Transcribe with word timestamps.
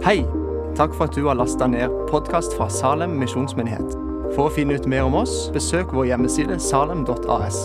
Hei! 0.00 0.22
Takk 0.76 0.94
for 0.96 1.04
at 1.04 1.12
du 1.12 1.26
har 1.26 1.34
lasta 1.36 1.66
ned 1.68 1.92
podkast 2.08 2.54
fra 2.56 2.70
Salem 2.72 3.18
misjonsmyndighet. 3.20 3.90
For 4.32 4.46
å 4.46 4.52
finne 4.54 4.78
ut 4.80 4.86
mer 4.88 5.04
om 5.04 5.18
oss, 5.18 5.34
besøk 5.52 5.92
vår 5.92 6.06
hjemmeside 6.08 6.56
salem.as. 6.56 7.58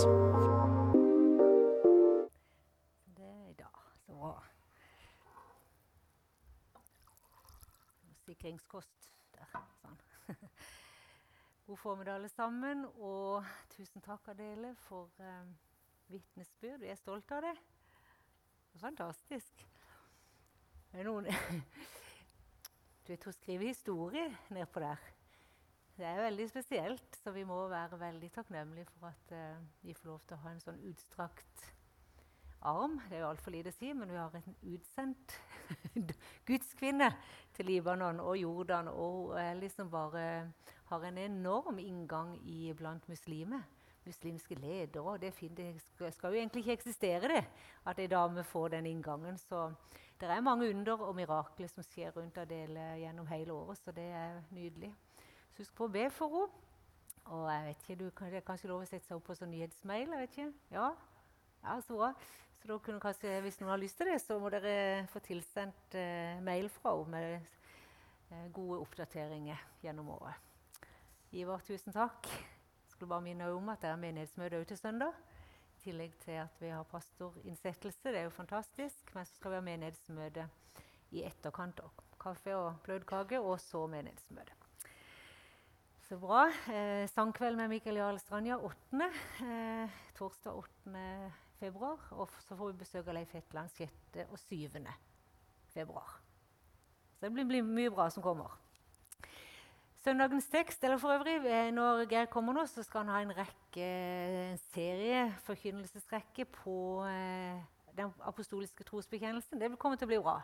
Det 3.15 3.23
er 3.23 3.47
i 3.47 3.55
dag. 3.55 3.79
Sikringskost. 8.27 9.09
Sånn. 9.55 9.97
God 11.71 11.83
formiddag, 11.87 12.19
alle 12.19 12.35
sammen. 12.35 12.83
Og 12.99 13.47
tusen 13.77 14.03
takk, 14.03 14.27
Adele, 14.35 14.75
for 14.89 15.07
eh, 15.23 15.43
vitnesbyrd. 16.11 16.83
Vi 16.83 16.91
er 16.91 16.99
stolte 16.99 17.39
av 17.39 17.47
det. 17.47 17.55
det 17.55 18.81
er 18.83 18.89
fantastisk. 18.89 19.69
Det 20.91 20.99
er 20.99 21.07
noen 21.07 21.31
Du 23.05 23.11
vet, 23.11 23.23
hun 23.23 23.33
skriver 23.33 23.67
historie 23.67 24.25
nedpå 24.49 24.81
der. 24.81 25.01
Det 25.97 26.05
er 26.05 26.23
veldig 26.23 26.47
spesielt, 26.49 27.17
så 27.23 27.31
vi 27.31 27.43
må 27.45 27.67
være 27.69 27.99
veldig 27.99 28.31
takknemlige 28.33 28.87
for 28.97 29.07
at 29.11 29.33
uh, 29.37 29.59
vi 29.85 29.93
får 29.93 30.09
lov 30.09 30.23
til 30.25 30.33
å 30.35 30.39
ha 30.41 30.53
en 30.55 30.63
sånn 30.63 30.79
utstrakt 30.89 31.67
arm. 32.65 32.97
Det 33.05 33.19
er 33.19 33.21
jo 33.21 33.29
altfor 33.29 33.53
lite 33.53 33.69
å 33.69 33.77
si, 33.77 33.91
men 33.93 34.09
vi 34.09 34.17
har 34.17 34.33
en 34.39 34.57
utsendt 34.73 35.37
gudskvinne 36.49 37.11
til 37.53 37.69
Libanon 37.69 38.23
og 38.23 38.39
Jordan. 38.41 38.89
Og 38.89 39.37
hun 39.37 39.61
liksom 39.61 39.93
bare 39.93 40.25
har 40.89 41.05
en 41.05 41.21
enorm 41.27 41.77
inngang 41.79 42.33
i 42.41 42.73
blant 42.73 43.05
muslimer. 43.11 43.61
Muslimske 44.05 44.55
ledere. 44.55 45.17
Det, 45.17 45.33
det 45.57 46.13
skal 46.13 46.33
jo 46.33 46.39
egentlig 46.39 46.61
ikke 46.63 46.77
eksistere, 46.79 47.27
det, 47.31 47.43
at 47.85 47.99
ei 47.99 48.07
dame 48.07 48.43
får 48.43 48.75
den 48.75 48.85
inngangen. 48.85 49.37
Så 49.37 49.71
det 50.19 50.29
er 50.29 50.45
mange 50.45 50.69
under 50.69 51.01
og 51.07 51.15
mirakler 51.15 51.67
som 51.67 51.83
skjer 51.83 52.13
rundt 52.15 52.37
Adele 52.37 52.93
gjennom 53.01 53.27
hele 53.27 53.53
året, 53.53 53.81
så 53.81 53.91
det 53.91 54.05
er 54.13 54.41
nydelig. 54.51 54.93
Så 55.55 55.63
husk 55.63 55.75
på 55.75 55.89
å 55.89 55.91
be 55.91 56.05
for 56.13 56.37
henne. 56.37 56.61
Og 57.25 57.47
jeg 57.49 57.65
vet 57.65 57.77
ikke, 57.81 57.95
du 57.95 58.05
Det 58.05 58.37
er 58.37 58.45
kanskje 58.45 58.69
lov 58.69 58.83
å 58.83 58.85
sette 58.85 59.07
seg 59.07 59.17
opp 59.17 59.25
på 59.25 59.35
sånn 59.35 59.49
nyhetsmail? 59.49 60.11
jeg 60.13 60.21
vet 60.21 60.35
ikke. 60.35 60.51
Ja, 60.71 60.91
ja 61.63 61.77
så 61.81 61.97
bra. 61.97 62.13
Så 62.61 62.67
da 62.69 62.77
kunne 62.77 62.99
kanskje, 62.99 63.41
Hvis 63.41 63.59
noen 63.59 63.71
har 63.73 63.81
lyst 63.81 63.97
til 63.97 64.07
det, 64.11 64.21
så 64.21 64.39
må 64.39 64.49
dere 64.53 65.07
få 65.09 65.19
tilsendt 65.19 65.95
eh, 65.97 66.41
mail 66.41 66.69
fra 66.69 66.93
henne 66.99 67.11
med 67.11 67.39
eh, 68.31 68.51
gode 68.53 68.79
oppdateringer 68.85 69.57
gjennom 69.81 70.09
året. 70.09 70.37
Ivar, 71.31 71.65
tusen 71.65 71.93
takk. 71.93 72.29
Skulle 72.95 73.11
bare 73.11 73.27
minne 73.27 73.51
om 73.51 73.69
at 73.69 73.83
det 73.83 73.91
er 73.91 74.01
menighetsmøte 74.01 74.63
òg 74.63 74.69
til 74.71 74.81
søndag 74.81 75.13
tillegg 75.85 76.13
til 76.23 76.39
at 76.41 76.61
vi 76.61 76.71
har 76.73 76.85
pastorinnsettelse. 76.89 78.09
Det 78.09 78.19
er 78.19 78.27
jo 78.27 78.33
fantastisk. 78.33 79.13
Men 79.15 79.25
så 79.25 79.37
skal 79.37 79.53
vi 79.53 79.59
ha 79.59 79.65
menighetsmøte 79.65 80.47
i 81.13 81.23
etterkant. 81.27 81.81
Kaffe 82.21 82.55
og 82.57 82.79
bløtkake, 82.85 83.39
og 83.39 83.59
så 83.61 83.85
menighetsmøte. 83.91 84.55
Så 86.07 86.17
bra. 86.21 86.45
Eh, 86.71 87.05
sangkveld 87.09 87.57
med 87.57 87.69
Mikael 87.69 88.01
Jarl 88.01 88.19
Stranja 88.21 88.57
8. 88.57 89.09
Eh, 89.45 89.95
torsdag 90.17 90.53
8. 90.53 91.31
februar. 91.59 92.01
Og 92.11 92.29
så 92.47 92.57
får 92.57 92.71
vi 92.71 92.83
besøk 92.83 93.07
av 93.07 93.19
Leif 93.19 93.33
Hetland 93.33 93.69
6. 93.77 94.25
og 94.29 94.39
7. 94.39 94.85
februar. 95.73 96.19
Så 97.19 97.29
det 97.29 97.47
blir 97.47 97.63
mye 97.63 97.89
bra 97.93 98.09
som 98.09 98.23
kommer. 98.23 98.64
Søndagens 100.05 100.45
tekst, 100.53 100.83
eller 100.83 100.99
for 101.01 101.09
øvrig, 101.09 101.45
eh, 101.45 101.71
Når 101.73 102.05
Geir 102.05 102.25
kommer 102.25 102.53
nå, 102.53 102.65
så 102.65 102.83
skal 102.83 102.99
han 102.99 103.07
ha 103.09 103.21
en 103.21 103.37
rekke, 103.37 103.85
en 104.51 104.57
serie, 104.57 105.33
forkynnelsesrekke 105.41 106.45
på 106.45 107.05
eh, 107.09 107.63
den 107.97 108.11
apostoliske 108.21 108.83
trosbekjennelsen. 108.83 109.59
Det 109.59 109.71
vil 109.71 109.79
komme 109.81 109.97
til 109.97 110.05
å 110.05 110.11
bli 110.11 110.19
bra. 110.21 110.35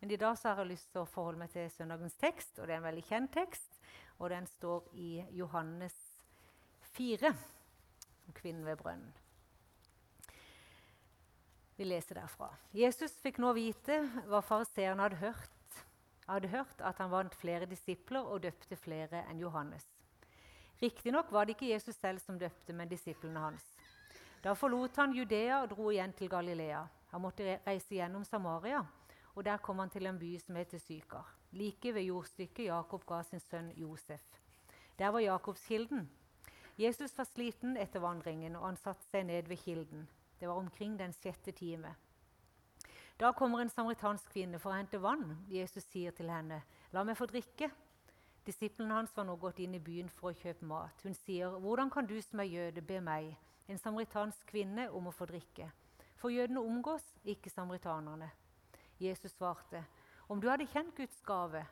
Men 0.00 0.10
i 0.14 0.16
dag 0.16 0.38
så 0.38 0.52
har 0.52 0.62
jeg 0.62 0.70
lyst 0.76 0.92
til 0.92 1.02
å 1.02 1.10
forholde 1.10 1.40
meg 1.40 1.50
til 1.50 1.66
søndagens 1.74 2.14
tekst. 2.14 2.58
og 2.58 2.68
Det 2.68 2.76
er 2.76 2.78
en 2.78 2.86
veldig 2.86 3.04
kjent 3.08 3.32
tekst, 3.34 3.80
og 4.18 4.30
den 4.30 4.46
står 4.46 4.86
i 4.94 5.24
Johannes 5.34 5.98
4, 6.94 7.34
om 8.28 8.36
kvinnen 8.38 8.66
ved 8.66 8.76
brønnen. 8.76 9.10
Vi 11.76 11.84
leser 11.84 12.14
derfra. 12.14 12.52
Jesus 12.70 13.18
fikk 13.18 13.42
nå 13.42 13.50
vite 13.58 14.04
hva 14.30 14.38
fariseerne 14.38 15.02
hadde 15.02 15.18
hørt 15.18 15.51
hadde 16.36 16.52
hørt 16.52 16.80
at 16.80 16.98
han 16.98 17.10
vant 17.12 17.34
flere 17.34 17.66
disipler 17.66 18.24
og 18.24 18.42
døpte 18.44 18.76
flere 18.76 19.24
enn 19.30 19.40
Johannes. 19.42 19.84
Riktignok 20.82 21.30
var 21.32 21.46
det 21.46 21.54
ikke 21.56 21.70
Jesus 21.70 21.94
selv 21.96 22.18
som 22.18 22.38
døpte, 22.38 22.72
men 22.72 22.90
disiplene 22.90 23.40
hans. 23.40 23.64
Da 24.42 24.56
forlot 24.58 24.96
han 24.98 25.14
Judea 25.14 25.60
og 25.62 25.70
dro 25.70 25.90
igjen 25.92 26.12
til 26.18 26.30
Galilea. 26.30 26.80
Han 27.12 27.22
måtte 27.22 27.58
reise 27.66 27.94
gjennom 27.94 28.24
Samaria, 28.24 28.80
og 29.34 29.44
der 29.44 29.60
kom 29.62 29.78
han 29.78 29.90
til 29.90 30.06
en 30.06 30.18
by 30.18 30.32
som 30.42 30.56
heter 30.58 30.82
Sykar, 30.82 31.28
like 31.52 31.94
ved 31.94 32.08
jordstykket 32.08 32.66
Jakob 32.66 33.06
ga 33.06 33.22
sin 33.22 33.40
sønn 33.40 33.70
Josef. 33.76 34.24
Der 34.98 35.08
var 35.08 35.20
Jakobskilden. 35.20 36.10
Jesus 36.78 37.18
var 37.18 37.24
sliten 37.24 37.76
etter 37.76 38.00
vandringen, 38.00 38.56
og 38.56 38.66
han 38.66 38.76
satte 38.76 39.06
seg 39.10 39.26
ned 39.28 39.48
ved 39.48 39.56
kilden. 39.56 40.08
Det 40.40 40.48
var 40.48 40.58
omkring 40.58 40.98
den 40.98 41.12
sjette 41.12 41.52
time. 41.52 41.94
Da 43.20 43.32
kommer 43.32 43.60
en 43.60 43.70
samaritansk 43.70 44.32
kvinne 44.32 44.58
for 44.58 44.72
å 44.72 44.76
hente 44.76 45.00
vann. 45.00 45.36
Jesus 45.48 45.84
sier 45.84 46.10
til 46.10 46.30
henne, 46.30 46.62
'La 46.92 47.04
meg 47.04 47.16
få 47.16 47.26
drikke.' 47.26 47.70
Disiplene 48.46 48.94
hans 48.94 49.16
var 49.16 49.24
nå 49.24 49.36
gått 49.36 49.58
inn 49.58 49.74
i 49.74 49.78
byen 49.78 50.08
for 50.08 50.30
å 50.30 50.34
kjøpe 50.34 50.66
mat. 50.66 51.02
Hun 51.02 51.14
sier, 51.14 51.48
'Hvordan 51.48 51.90
kan 51.90 52.06
du 52.06 52.20
som 52.22 52.40
er 52.40 52.44
jøde, 52.44 52.82
be 52.82 53.00
meg, 53.00 53.36
en 53.68 53.78
samaritansk 53.78 54.46
kvinne, 54.46 54.90
om 54.90 55.06
å 55.06 55.12
få 55.12 55.26
drikke?' 55.26 55.70
For 56.16 56.30
jødene 56.30 56.60
omgås, 56.60 57.04
ikke 57.24 57.50
samaritanerne. 57.50 58.30
Jesus 59.00 59.32
svarte, 59.32 59.84
'Om 60.28 60.40
du 60.40 60.48
hadde 60.48 60.66
kjent 60.66 60.94
Guds 60.94 61.20
gave' 61.20 61.66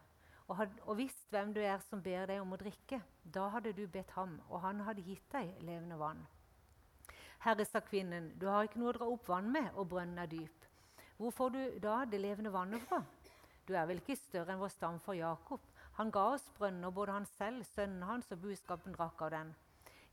og, 0.50 0.56
had, 0.56 0.68
og 0.82 0.96
visst 0.96 1.30
hvem 1.30 1.54
du 1.54 1.60
er 1.60 1.78
som 1.78 2.02
ber 2.02 2.26
deg 2.26 2.40
om 2.42 2.52
å 2.52 2.58
drikke, 2.58 3.00
da 3.22 3.48
hadde 3.54 3.72
du 3.72 3.86
bedt 3.86 4.10
ham, 4.10 4.40
og 4.48 4.60
han 4.60 4.80
hadde 4.80 5.04
gitt 5.06 5.28
deg 5.32 5.52
levende 5.62 5.98
vann. 5.98 6.26
Herre, 7.44 7.64
sa 7.64 7.80
kvinnen, 7.80 8.32
du 8.38 8.48
har 8.50 8.66
ikke 8.66 8.80
noe 8.82 8.90
å 8.90 8.96
dra 8.98 9.06
opp 9.06 9.28
vann 9.30 9.52
med, 9.52 9.70
og 9.74 9.88
brønnen 9.92 10.18
er 10.18 10.26
dyp. 10.26 10.59
Hvor 11.20 11.30
får 11.30 11.50
du 11.50 11.78
da 11.84 11.98
det 12.08 12.16
levende 12.16 12.48
vannet 12.52 12.80
fra? 12.88 13.02
Du 13.68 13.74
er 13.76 13.84
vel 13.84 13.98
ikke 14.00 14.14
større 14.16 14.54
enn 14.54 14.60
vår 14.62 14.70
stamfar 14.72 15.18
Jakob? 15.18 15.66
Han 15.98 16.08
ga 16.08 16.22
oss 16.32 16.46
brønner, 16.56 16.94
både 16.96 17.12
han 17.12 17.26
selv, 17.28 17.66
sønnen 17.74 18.06
hans 18.08 18.32
og 18.32 18.40
buskapen 18.40 18.96
drakk 18.96 19.20
av 19.26 19.34
den. 19.34 19.50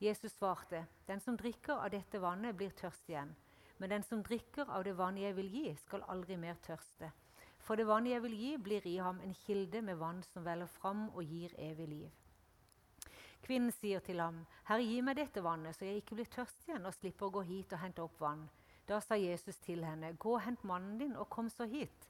Jesus 0.03 0.35
svarte, 0.35 0.84
Den 1.07 1.23
som 1.23 1.38
drikker 1.40 1.79
av 1.79 1.94
dette 1.96 2.19
vannet, 2.19 2.57
blir 2.59 2.75
tørst 2.75 3.07
igjen. 3.07 3.31
Men 3.78 3.90
den 3.90 4.03
som 4.03 4.19
drikker 4.19 4.67
av 4.67 4.84
det 4.84 4.97
vannet 5.00 5.29
jeg 5.29 5.40
vil 5.40 5.50
gi, 5.56 5.66
skal 5.85 6.03
aldri 6.12 6.35
mer 6.35 6.59
tørste. 6.67 7.13
For 7.63 7.79
det 7.79 7.88
vannet 7.88 8.17
jeg 8.17 8.28
vil 8.28 8.38
gi, 8.41 8.51
blir 8.57 8.91
i 8.91 8.97
ham 8.97 9.23
en 9.23 9.40
kilde 9.46 9.81
med 9.81 10.03
vann 10.03 10.22
som 10.34 10.44
veller 10.44 10.67
fram 10.67 11.07
og 11.13 11.23
gir 11.23 11.56
evig 11.56 11.88
liv. 11.88 12.12
Kvinnen 13.47 13.72
sier 13.72 14.03
til 14.03 14.19
ham, 14.19 14.44
Herre, 14.67 14.84
gi 14.84 15.00
meg 15.00 15.16
dette 15.23 15.40
vannet, 15.40 15.79
så 15.79 15.88
jeg 15.88 16.03
ikke 16.03 16.19
blir 16.19 16.34
tørst 16.35 16.67
igjen 16.67 16.84
og 16.84 17.00
slipper 17.00 17.31
å 17.31 17.38
gå 17.40 17.47
hit 17.47 17.72
og 17.72 17.85
hente 17.85 18.03
opp 18.03 18.19
vann. 18.19 18.50
Da 18.87 18.99
sa 18.99 19.15
Jesus 19.15 19.57
til 19.59 19.83
henne, 19.85 20.13
'Gå 20.13 20.33
og 20.33 20.41
hent 20.41 20.63
mannen 20.63 20.97
din, 20.99 21.15
og 21.15 21.29
kom 21.29 21.49
så 21.49 21.65
hit.' 21.65 22.09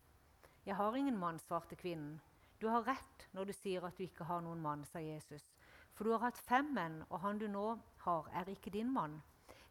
'Jeg 0.66 0.76
har 0.76 0.96
ingen 0.96 1.18
mann', 1.18 1.40
svarte 1.40 1.76
kvinnen. 1.76 2.22
'Du 2.62 2.68
har 2.68 2.88
rett 2.88 3.28
når 3.34 3.44
du 3.44 3.54
sier 3.54 3.86
at 3.86 3.98
du 3.98 4.04
ikke 4.04 4.24
har 4.24 4.42
noen 4.42 4.62
mann', 4.62 4.86
sa 4.86 5.00
Jesus. 5.00 5.54
'For 5.94 6.04
du 6.04 6.12
har 6.12 6.20
hatt 6.20 6.38
fem 6.38 6.66
menn, 6.74 7.04
og 7.10 7.20
han 7.20 7.38
du 7.40 7.48
nå 7.48 7.80
har, 7.98 8.30
er 8.34 8.50
ikke 8.50 8.70
din 8.70 8.94
mann.' 8.94 9.22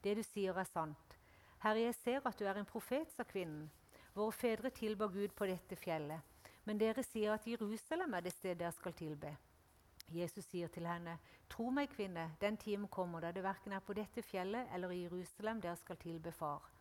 'Det 0.03 0.17
du 0.17 0.23
sier, 0.23 0.59
er 0.59 0.65
sant.' 0.65 1.17
'Herre, 1.63 1.81
jeg 1.81 1.95
ser 1.95 2.21
at 2.27 2.39
du 2.39 2.45
er 2.45 2.55
en 2.55 2.67
profet', 2.67 3.13
sa 3.17 3.23
kvinnen. 3.23 3.71
'Våre 4.15 4.33
fedre 4.33 4.71
tilba 4.71 5.07
Gud 5.07 5.29
på 5.29 5.47
dette 5.47 5.77
fjellet.' 5.77 6.21
'Men 6.65 6.79
dere 6.79 7.03
sier 7.03 7.35
at 7.35 7.47
Jerusalem 7.47 8.15
er 8.15 8.21
det 8.21 8.33
stedet 8.33 8.59
dere 8.59 8.73
skal 8.73 8.93
tilbe.' 8.93 9.37
Jesus 10.09 10.45
sier 10.45 10.69
til 10.69 10.87
henne, 10.87 11.19
'Tro 11.49 11.71
meg, 11.71 11.89
kvinne, 11.89 12.37
den 12.41 12.57
timen 12.57 12.89
kommer 12.89 13.21
da 13.21 13.33
det 13.33 13.43
verken 13.43 13.73
er 13.73 13.81
på 13.81 13.93
dette 13.93 14.23
fjellet 14.23 14.69
eller 14.75 14.91
i 14.91 15.03
Jerusalem 15.03 15.61
dere 15.61 15.77
skal 15.77 15.97
tilbe 15.97 16.33
Far.' 16.33 16.76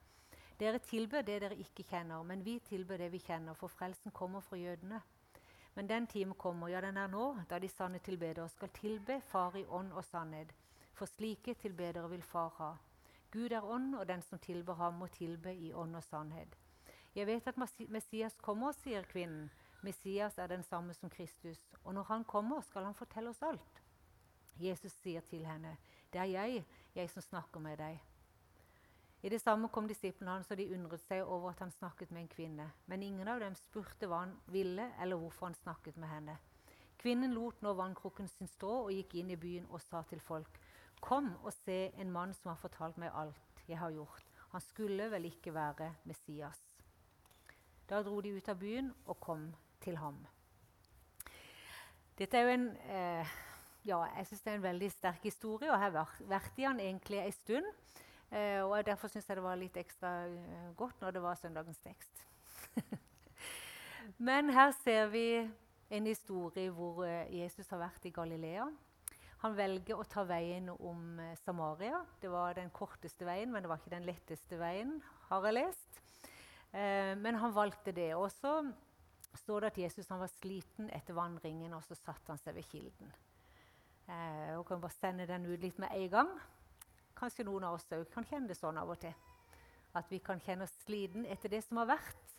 Dere 0.59 0.79
tilber 0.79 1.21
det 1.27 1.41
dere 1.43 1.55
ikke 1.59 1.83
kjenner, 1.83 2.23
men 2.23 2.43
vi 2.45 2.59
tilber 2.63 2.97
det 2.97 3.09
vi 3.11 3.19
kjenner, 3.19 3.53
for 3.59 3.67
frelsen 3.67 4.11
kommer 4.15 4.39
fra 4.39 4.57
jødene. 4.57 5.01
Men 5.75 5.89
den 5.89 6.07
time 6.07 6.33
kommer, 6.33 6.67
ja, 6.71 6.79
den 6.81 6.97
er 6.97 7.07
nå, 7.11 7.25
da 7.49 7.59
de 7.59 7.67
sanne 7.67 7.99
tilbedere 7.99 8.47
skal 8.49 8.71
tilbe 8.77 9.19
Far 9.21 9.57
i 9.59 9.65
ånd 9.65 9.91
og 9.91 10.05
sannhet. 10.07 10.53
For 10.95 11.11
slike 11.11 11.57
tilbedere 11.59 12.09
vil 12.09 12.23
Far 12.23 12.53
ha. 12.59 12.69
Gud 13.31 13.51
er 13.51 13.67
ånd, 13.67 13.95
og 13.95 14.07
den 14.07 14.21
som 14.21 14.39
tilber 14.39 14.79
ham, 14.79 14.93
må 14.93 15.07
tilbe 15.11 15.51
i 15.51 15.73
ånd 15.73 15.95
og 15.95 16.03
sannhet. 16.03 16.55
Jeg 17.15 17.27
vet 17.27 17.47
at 17.47 17.59
Messias 17.89 18.39
kommer, 18.39 18.71
sier 18.71 19.03
kvinnen. 19.11 19.51
Messias 19.83 20.37
er 20.37 20.47
den 20.47 20.63
samme 20.63 20.93
som 20.93 21.09
Kristus, 21.09 21.59
og 21.83 21.93
når 21.93 22.03
han 22.03 22.23
kommer, 22.23 22.61
skal 22.61 22.87
han 22.87 22.95
fortelle 22.95 23.29
oss 23.29 23.43
alt. 23.43 23.83
Jesus 24.59 24.91
sier 25.03 25.21
til 25.21 25.45
henne, 25.45 25.77
'Det 26.11 26.21
er 26.21 26.25
jeg, 26.25 26.65
jeg 26.95 27.09
som 27.09 27.21
snakker 27.21 27.59
med 27.59 27.77
deg.' 27.77 28.14
I 29.25 29.29
det 29.29 29.39
samme 29.41 29.71
kom 29.73 29.87
disiplene 29.89 30.35
hans, 30.35 30.51
og 30.53 30.59
de 30.59 30.67
undret 30.75 31.01
seg 31.01 31.23
over 31.25 31.49
at 31.49 31.61
han 31.63 31.71
snakket 31.73 32.11
med 32.13 32.21
en 32.21 32.29
kvinne. 32.29 32.65
Men 32.85 33.01
ingen 33.01 33.27
av 33.31 33.39
dem 33.41 33.55
spurte 33.57 34.05
hva 34.05 34.19
han 34.21 34.35
ville, 34.53 34.85
eller 35.01 35.17
hvorfor 35.17 35.47
han 35.47 35.57
snakket 35.57 35.97
med 35.97 36.11
henne. 36.11 36.35
Kvinnen 37.01 37.33
lot 37.33 37.63
nå 37.65 37.73
vannkrukken 37.73 38.29
sin 38.29 38.51
stå 38.51 38.69
og 38.83 38.91
gikk 38.93 39.15
inn 39.17 39.33
i 39.33 39.39
byen 39.41 39.65
og 39.71 39.81
sa 39.81 40.03
til 40.05 40.21
folk.: 40.21 40.59
Kom 41.01 41.31
og 41.41 41.49
se 41.53 41.89
en 41.97 42.13
mann 42.13 42.37
som 42.37 42.51
har 42.53 42.61
fortalt 42.61 43.01
meg 43.01 43.17
alt 43.17 43.65
jeg 43.65 43.81
har 43.81 43.97
gjort. 43.97 44.29
Han 44.53 44.61
skulle 44.61 45.09
vel 45.09 45.25
ikke 45.25 45.53
være 45.53 45.89
Messias. 46.05 46.61
Da 47.89 48.03
dro 48.05 48.21
de 48.21 48.37
ut 48.37 48.49
av 48.49 48.61
byen 48.61 48.93
og 49.07 49.19
kom 49.19 49.49
til 49.81 49.97
ham. 49.97 50.21
Dette 52.17 52.37
er 52.37 52.45
jo 52.45 52.53
en 52.53 52.69
eh, 52.77 53.35
ja, 53.85 54.03
jeg 54.17 54.27
synes 54.27 54.41
det 54.41 54.51
er 54.51 54.55
en 54.55 54.69
veldig 54.69 54.91
sterk 54.91 55.23
historie, 55.23 55.71
og 55.71 55.81
jeg 55.81 55.91
har 55.91 56.17
vært 56.29 56.57
i 56.57 56.69
den 56.69 56.79
egentlig 56.79 57.25
en 57.25 57.41
stund. 57.41 57.73
Eh, 58.31 58.61
og 58.63 58.77
Derfor 58.85 59.11
syns 59.11 59.27
jeg 59.29 59.37
det 59.37 59.45
var 59.45 59.59
litt 59.59 59.77
ekstra 59.77 60.13
uh, 60.27 60.71
godt 60.77 61.01
når 61.01 61.15
det 61.15 61.21
var 61.23 61.37
søndagens 61.39 61.81
tekst. 61.83 62.25
Men 64.29 64.49
her 64.53 64.73
ser 64.83 65.11
vi 65.13 65.27
en 65.89 66.09
historie 66.09 66.71
hvor 66.73 67.03
uh, 67.05 67.27
Jesus 67.29 67.69
har 67.73 67.83
vært 67.85 68.07
i 68.09 68.13
Galilea. 68.15 68.65
Han 69.45 69.57
velger 69.57 69.99
å 69.99 70.07
ta 70.09 70.23
veien 70.25 70.71
om 70.73 71.19
Samaria. 71.43 71.99
Det 72.21 72.31
var 72.33 72.57
den 72.57 72.71
korteste 72.73 73.27
veien, 73.27 73.51
men 73.53 73.61
det 73.61 73.69
var 73.69 73.77
ikke 73.77 73.91
den 73.93 74.07
letteste 74.07 74.57
veien, 74.57 74.95
har 75.27 75.45
jeg 75.45 75.53
lest. 75.59 75.99
men 76.73 77.37
han 77.37 77.53
valgte 77.53 77.93
det. 77.93 78.15
Og 78.17 78.31
så 78.33 78.55
står 79.37 79.59
det 79.59 79.67
at 79.67 79.77
Jesus 79.77 80.09
var 80.09 80.31
sliten 80.39 80.89
etter 80.95 81.13
vandringen, 81.13 81.75
og 81.77 81.83
så 81.85 81.93
satte 81.99 82.31
han 82.31 82.41
seg 82.41 82.57
ved 82.57 82.65
kilden. 82.71 83.13
Eh, 84.05 84.53
og 84.57 84.65
kan 84.67 84.81
bare 84.81 84.93
sende 84.93 85.25
den 85.29 85.47
ut 85.49 85.61
litt 85.61 85.79
med 85.81 85.93
en 85.93 86.09
gang. 86.09 86.31
Kanskje 87.15 87.45
noen 87.47 87.63
av 87.67 87.77
oss 87.77 87.87
òg 87.95 88.09
kan 88.11 88.27
kjenne 88.27 88.51
det 88.51 88.57
sånn 88.59 88.77
av 88.77 88.91
og 88.91 88.99
til. 88.99 89.15
At 89.95 90.11
vi 90.11 90.19
kan 90.19 90.41
kjenne 90.43 90.67
oss 90.67 90.75
sliten 90.83 91.25
etter 91.25 91.51
det 91.53 91.63
som 91.63 91.79
har 91.79 91.93
vært, 91.95 92.35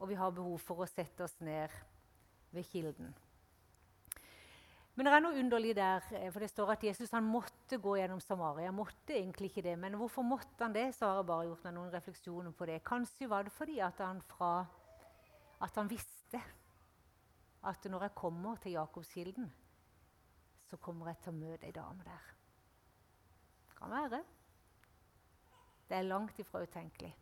og 0.00 0.08
vi 0.08 0.16
har 0.16 0.32
behov 0.32 0.58
for 0.64 0.84
å 0.84 0.88
sette 0.88 1.24
oss 1.24 1.36
ned 1.44 1.72
ved 2.52 2.68
kilden. 2.68 3.14
Men 4.96 5.04
det 5.04 5.12
er 5.12 5.20
noe 5.20 5.36
underlig 5.36 5.74
der, 5.76 6.04
eh, 6.16 6.30
for 6.32 6.40
det 6.40 6.48
står 6.48 6.72
at 6.72 6.84
Jesus 6.84 7.12
måtte 7.20 7.76
gå 7.76 7.98
gjennom 7.98 8.20
Samaria. 8.20 8.72
Måtte 8.72 9.12
egentlig 9.12 9.50
ikke 9.50 9.62
det, 9.62 9.78
Men 9.78 9.92
hvorfor 9.92 10.22
måtte 10.22 10.64
han 10.64 10.72
det? 10.72 10.94
Så 10.94 11.04
har 11.06 11.16
jeg 11.16 11.26
bare 11.26 11.46
gjort 11.46 11.64
meg 11.64 11.74
noen 11.74 11.92
refleksjoner 11.92 12.52
på 12.52 12.66
det. 12.66 12.82
Kanskje 12.82 13.28
var 13.28 13.42
det 13.42 13.52
fordi 13.52 13.78
at 13.80 13.98
han, 13.98 14.22
fra, 14.22 14.66
at 15.60 15.74
han 15.74 15.88
visste 15.88 16.40
at 17.62 17.84
når 17.84 18.02
jeg 18.02 18.14
kommer 18.14 18.56
til 18.56 18.72
Jakobskilden, 18.72 19.52
så 20.64 20.76
kommer 20.76 21.06
jeg 21.06 21.18
til 21.18 21.32
å 21.32 21.36
møte 21.36 21.66
ei 21.66 21.72
dame 21.72 22.04
der. 22.04 22.35
Kan 23.76 23.92
være. 23.92 24.24
Det 25.88 25.96
er 25.96 26.02
langt 26.02 26.38
ifra 26.42 26.62
utenkelig 26.64 27.14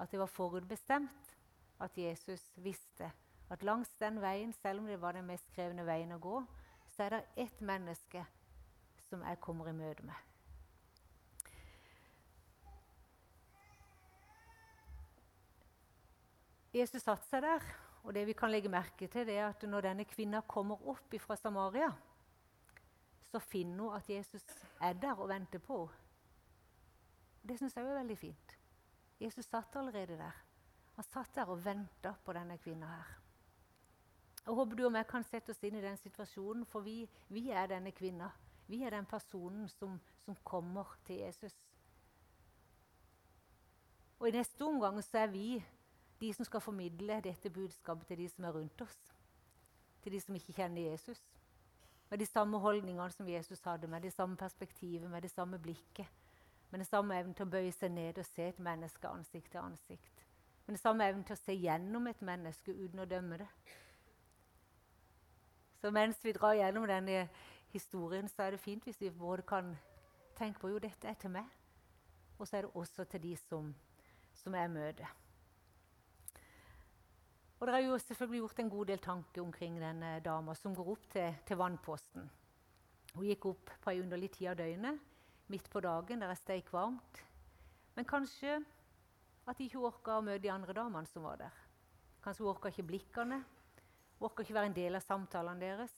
at 0.00 0.10
det 0.10 0.20
var 0.20 0.26
forutbestemt 0.26 1.34
at 1.80 1.98
Jesus 1.98 2.52
visste 2.56 3.10
at 3.50 3.62
langs 3.62 3.90
den 4.00 4.20
veien, 4.20 4.52
selv 4.52 4.80
om 4.80 4.86
det 4.86 5.00
var 5.00 5.12
den 5.12 5.26
mest 5.26 5.48
krevende 5.54 5.84
veien 5.84 6.12
å 6.14 6.20
gå, 6.22 6.40
så 6.94 7.06
er 7.06 7.16
det 7.16 7.44
ett 7.44 7.60
menneske 7.60 8.22
som 9.08 9.24
jeg 9.26 9.40
kommer 9.42 9.68
i 9.68 9.74
møte 9.74 10.06
med. 10.06 10.26
Jesus 16.70 17.02
satte 17.02 17.26
seg 17.26 17.42
der, 17.42 17.64
og 18.06 18.14
det 18.14 18.22
vi 18.28 18.36
kan 18.38 18.52
legge 18.52 18.70
merke 18.70 19.08
til, 19.10 19.26
det 19.26 19.34
er 19.36 19.48
at 19.48 19.64
når 19.66 19.88
denne 19.88 20.06
kvinna 20.06 20.44
kommer 20.46 20.78
opp 20.88 21.16
fra 21.18 21.36
Samaria, 21.36 21.90
så 23.30 23.38
finner 23.38 23.84
hun 23.84 23.96
at 23.96 24.10
Jesus 24.10 24.44
er 24.80 24.92
der 24.92 25.14
og 25.14 25.28
venter 25.28 25.58
på 25.58 25.86
henne. 25.86 26.06
Det 27.48 27.56
syns 27.56 27.76
jeg 27.76 27.86
er 27.86 27.94
veldig 27.96 28.18
fint. 28.18 28.50
Jesus 29.20 29.46
satt 29.48 29.76
allerede 29.76 30.18
der. 30.18 30.36
Han 30.94 31.04
satt 31.04 31.34
der 31.34 31.48
og 31.48 31.64
venta 31.64 32.12
på 32.24 32.32
denne 32.36 32.58
kvinna 32.58 32.86
her. 32.86 33.14
Jeg 34.46 34.54
håper 34.54 34.76
du 34.76 34.86
og 34.86 34.96
jeg 34.96 35.06
kan 35.08 35.24
sette 35.24 35.54
oss 35.54 35.62
inn 35.64 35.76
i 35.76 35.82
den 35.84 35.96
situasjonen, 35.96 36.66
for 36.66 36.84
vi, 36.84 37.08
vi 37.28 37.50
er 37.50 37.68
denne 37.70 37.92
kvinna. 37.96 38.30
Vi 38.68 38.82
er 38.82 38.94
den 38.94 39.06
personen 39.06 39.68
som, 39.68 39.98
som, 40.24 40.36
kommer 40.44 40.96
til 41.06 41.16
Jesus. 41.16 41.54
Og 44.18 44.28
I 44.28 44.36
neste 44.36 44.64
omgang 44.64 45.00
så 45.04 45.24
er 45.24 45.32
vi 45.32 45.64
de 46.20 46.32
som 46.34 46.44
skal 46.44 46.60
formidle 46.60 47.20
dette 47.24 47.50
budskapet 47.50 48.06
til 48.06 48.18
de 48.18 48.28
som 48.28 48.44
er 48.44 48.52
rundt 48.52 48.82
oss. 48.84 48.98
Til 50.02 50.12
de 50.12 50.20
som 50.20 50.34
ikke 50.34 50.52
kjenner 50.52 50.90
Jesus. 50.90 51.22
Med 52.10 52.18
de 52.18 52.26
samme 52.26 52.58
holdningene 52.58 53.10
som 53.10 53.28
Jesus 53.28 53.60
hadde, 53.64 53.86
med 53.86 54.02
det 54.02 54.12
samme 54.12 54.36
perspektivet, 54.36 55.10
med 55.10 55.22
det 55.22 55.30
samme 55.30 55.58
blikket. 55.58 56.06
Med 56.70 56.78
den 56.78 56.86
samme 56.86 57.18
evnen 57.18 57.34
til 57.34 57.46
å 57.46 57.50
bøye 57.50 57.72
seg 57.72 57.92
ned 57.94 58.18
og 58.18 58.26
se 58.26 58.48
et 58.48 58.58
menneske 58.58 59.08
ansikt 59.08 59.50
til 59.52 59.62
ansikt. 59.62 60.24
Med 60.66 60.74
den 60.74 60.82
samme 60.82 61.06
evnen 61.06 61.24
til 61.24 61.34
å 61.34 61.42
se 61.44 61.54
gjennom 61.54 62.06
et 62.06 62.22
menneske 62.22 62.74
uten 62.74 63.02
å 63.02 63.08
dømme 63.10 63.38
det. 63.42 63.48
Så 65.80 65.90
mens 65.90 66.18
vi 66.22 66.34
drar 66.36 66.58
gjennom 66.58 66.86
denne 66.86 67.28
historien, 67.72 68.28
så 68.28 68.42
er 68.42 68.50
det 68.50 68.60
fint 68.60 68.84
hvis 68.84 69.00
vi 69.00 69.10
både 69.10 69.42
kan 69.42 69.72
tenke 70.36 70.60
på 70.60 70.68
jo, 70.68 70.78
dette 70.78 71.08
er 71.08 71.16
til 71.20 71.30
meg, 71.30 71.46
og 72.38 72.48
så 72.48 72.56
er 72.56 72.66
det 72.66 72.74
også 72.74 73.04
til 73.04 73.22
de 73.22 73.36
som, 73.36 73.74
som 74.34 74.54
jeg 74.54 74.70
møter. 74.70 75.19
Og 77.60 77.66
Det 77.66 77.74
er 77.74 77.82
jo 77.84 77.98
selvfølgelig 77.98 78.40
gjort 78.40 78.58
en 78.58 78.70
god 78.70 78.86
del 78.88 78.98
tanker 78.98 79.42
omkring 79.42 79.74
denne 79.80 80.20
dama 80.24 80.54
som 80.56 80.74
går 80.74 80.86
opp 80.94 81.02
til, 81.12 81.34
til 81.44 81.58
vannposten. 81.60 82.30
Hun 83.12 83.26
gikk 83.26 83.44
opp 83.50 83.72
på 83.84 83.92
ei 83.92 84.00
underlig 84.00 84.30
tid 84.32 84.48
av 84.48 84.56
døgnet, 84.62 84.96
midt 85.52 85.68
på 85.68 85.82
dagen 85.84 86.24
der 86.24 86.32
det 86.32 86.38
steik 86.40 86.72
varmt. 86.72 87.20
Men 87.98 88.08
kanskje 88.08 88.62
at 89.44 89.58
de 89.58 89.66
ikke 89.66 89.84
orka 89.90 90.16
å 90.16 90.24
møte 90.24 90.46
de 90.46 90.52
andre 90.54 90.72
damene 90.72 91.10
som 91.10 91.26
var 91.28 91.36
der. 91.42 91.60
Kanskje 92.24 92.46
hun 92.46 92.52
orka 92.54 92.72
ikke 92.72 92.88
blikkene, 92.94 93.42
hun 94.16 94.28
orka 94.30 94.46
ikke 94.46 94.56
være 94.56 94.72
en 94.72 94.80
del 94.80 94.96
av 94.96 95.04
samtalene 95.04 95.60
deres. 95.60 95.92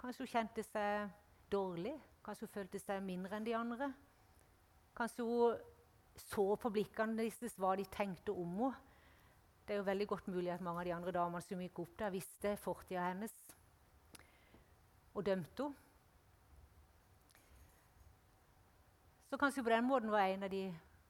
Kanskje 0.00 0.24
hun 0.24 0.32
kjente 0.32 0.64
seg 0.64 1.10
dårlig, 1.52 1.96
kanskje 2.24 2.48
hun 2.48 2.56
følte 2.56 2.80
seg 2.80 3.04
mindre 3.04 3.36
enn 3.36 3.44
de 3.44 3.58
andre. 3.58 3.92
Kanskje 4.96 5.28
hun 5.28 5.60
så 6.30 6.54
på 6.56 6.72
blikkene 6.72 7.20
deres 7.20 7.60
hva 7.60 7.76
de 7.76 7.84
tenkte 7.92 8.32
om 8.32 8.62
henne 8.62 8.89
det 9.70 9.76
er 9.76 9.84
jo 9.84 9.86
veldig 9.86 10.06
godt 10.10 10.28
mulig 10.34 10.50
at 10.50 10.62
mange 10.66 10.80
av 10.82 10.86
de 10.88 10.92
andre 10.96 11.12
damene 11.14 11.46
som 11.46 11.60
gikk 11.62 11.76
opp 11.78 11.92
der, 12.00 12.10
visste 12.10 12.56
fortida 12.58 13.04
hennes 13.04 13.36
og 15.14 15.22
dømte 15.28 15.68
henne. 15.68 15.86
Så 19.30 19.38
kanskje 19.38 19.62
på 19.62 19.70
den 19.70 19.86
måten 19.86 20.10
var 20.10 20.26
en 20.26 20.42
av 20.42 20.50
de 20.50 20.64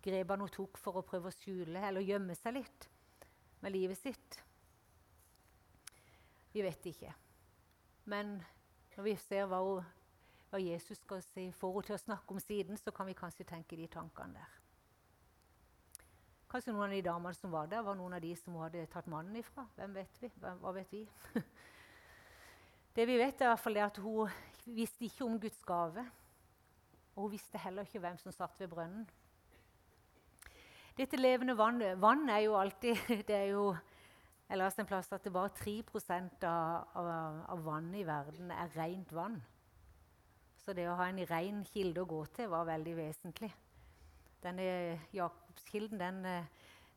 grepene 0.05 0.45
hun 0.45 0.53
tok 0.53 0.77
for 0.77 1.01
å 1.01 1.05
prøve 1.09 1.33
å 1.33 1.39
skjule 1.39 1.87
eller 1.89 2.05
gjemme 2.05 2.37
seg 2.37 2.59
litt 2.59 2.89
med 3.65 3.73
livet 3.73 3.97
sitt. 3.97 4.37
Vi 6.53 6.61
vet 6.61 6.93
ikke. 6.93 7.17
Men 8.13 8.43
når 8.93 9.09
vi 9.09 9.19
ser 9.25 9.49
hva, 9.49 9.65
hun, 9.65 9.89
hva 10.53 10.61
Jesus 10.61 11.01
skal 11.01 11.25
si, 11.31 11.49
får 11.49 11.79
henne 11.79 11.89
til 11.89 11.97
å 11.97 12.05
snakke 12.05 12.37
om 12.37 12.45
siden, 12.45 12.77
så 12.77 12.93
kan 12.93 13.09
vi 13.09 13.17
kanskje 13.17 13.49
tenke 13.57 13.81
de 13.81 13.89
tankene 13.89 14.37
der. 14.37 14.60
Kanskje 16.51 16.73
noen 16.75 16.89
av 16.89 16.97
de 16.97 17.03
damene 17.07 17.37
som 17.39 17.53
var 17.55 17.69
der, 17.71 17.85
var 17.87 17.95
noen 17.95 18.17
av 18.17 18.23
de 18.25 18.33
som 18.35 18.57
hun 18.57 18.65
hadde 18.65 18.89
tatt 18.91 19.07
mannen 19.11 19.37
ifra. 19.39 19.63
Hvem 19.77 19.93
vet 19.95 20.17
vi? 20.19 20.31
Hva 20.43 20.73
vet 20.75 20.91
vi? 20.91 21.05
det 22.97 23.07
vi 23.07 23.19
vet, 23.21 23.39
er 23.39 23.47
i 23.47 23.51
hvert 23.53 23.63
fall 23.63 23.79
at 23.85 24.01
hun 24.03 24.33
visste 24.67 25.07
ikke 25.07 25.29
om 25.29 25.39
Guds 25.39 25.63
gave. 25.69 26.03
Og 27.15 27.29
hun 27.29 27.33
visste 27.37 27.61
heller 27.63 27.87
ikke 27.87 28.03
hvem 28.03 28.19
som 28.19 28.35
satt 28.35 28.59
ved 28.59 28.73
brønnen. 28.73 29.07
Dette 30.99 31.17
levende 31.17 31.55
vannet 31.57 32.01
Vann 32.03 32.27
er 32.29 32.43
jo 32.49 32.59
alltid 32.59 32.99
det 33.29 33.37
er 33.37 33.49
jo, 33.53 33.71
Jeg 34.51 34.59
leste 34.59 34.83
en 34.83 34.91
plass 34.91 35.13
at 35.15 35.23
det 35.23 35.31
bare 35.33 35.55
3 35.55 35.77
av, 36.43 36.91
av, 36.99 37.41
av 37.55 37.63
vannet 37.65 38.01
i 38.03 38.07
verden 38.07 38.51
er 38.51 38.75
rent 38.75 39.13
vann. 39.15 39.39
Så 40.59 40.75
det 40.75 40.91
å 40.91 40.99
ha 40.99 41.07
en 41.07 41.23
ren 41.31 41.63
kilde 41.71 42.03
å 42.03 42.11
gå 42.11 42.25
til 42.35 42.51
var 42.51 42.67
veldig 42.67 42.97
vesentlig. 42.99 43.53
Denne 44.43 45.01
Jakobskilden 45.13 46.01
den, 46.01 46.25
eh, 46.25 46.45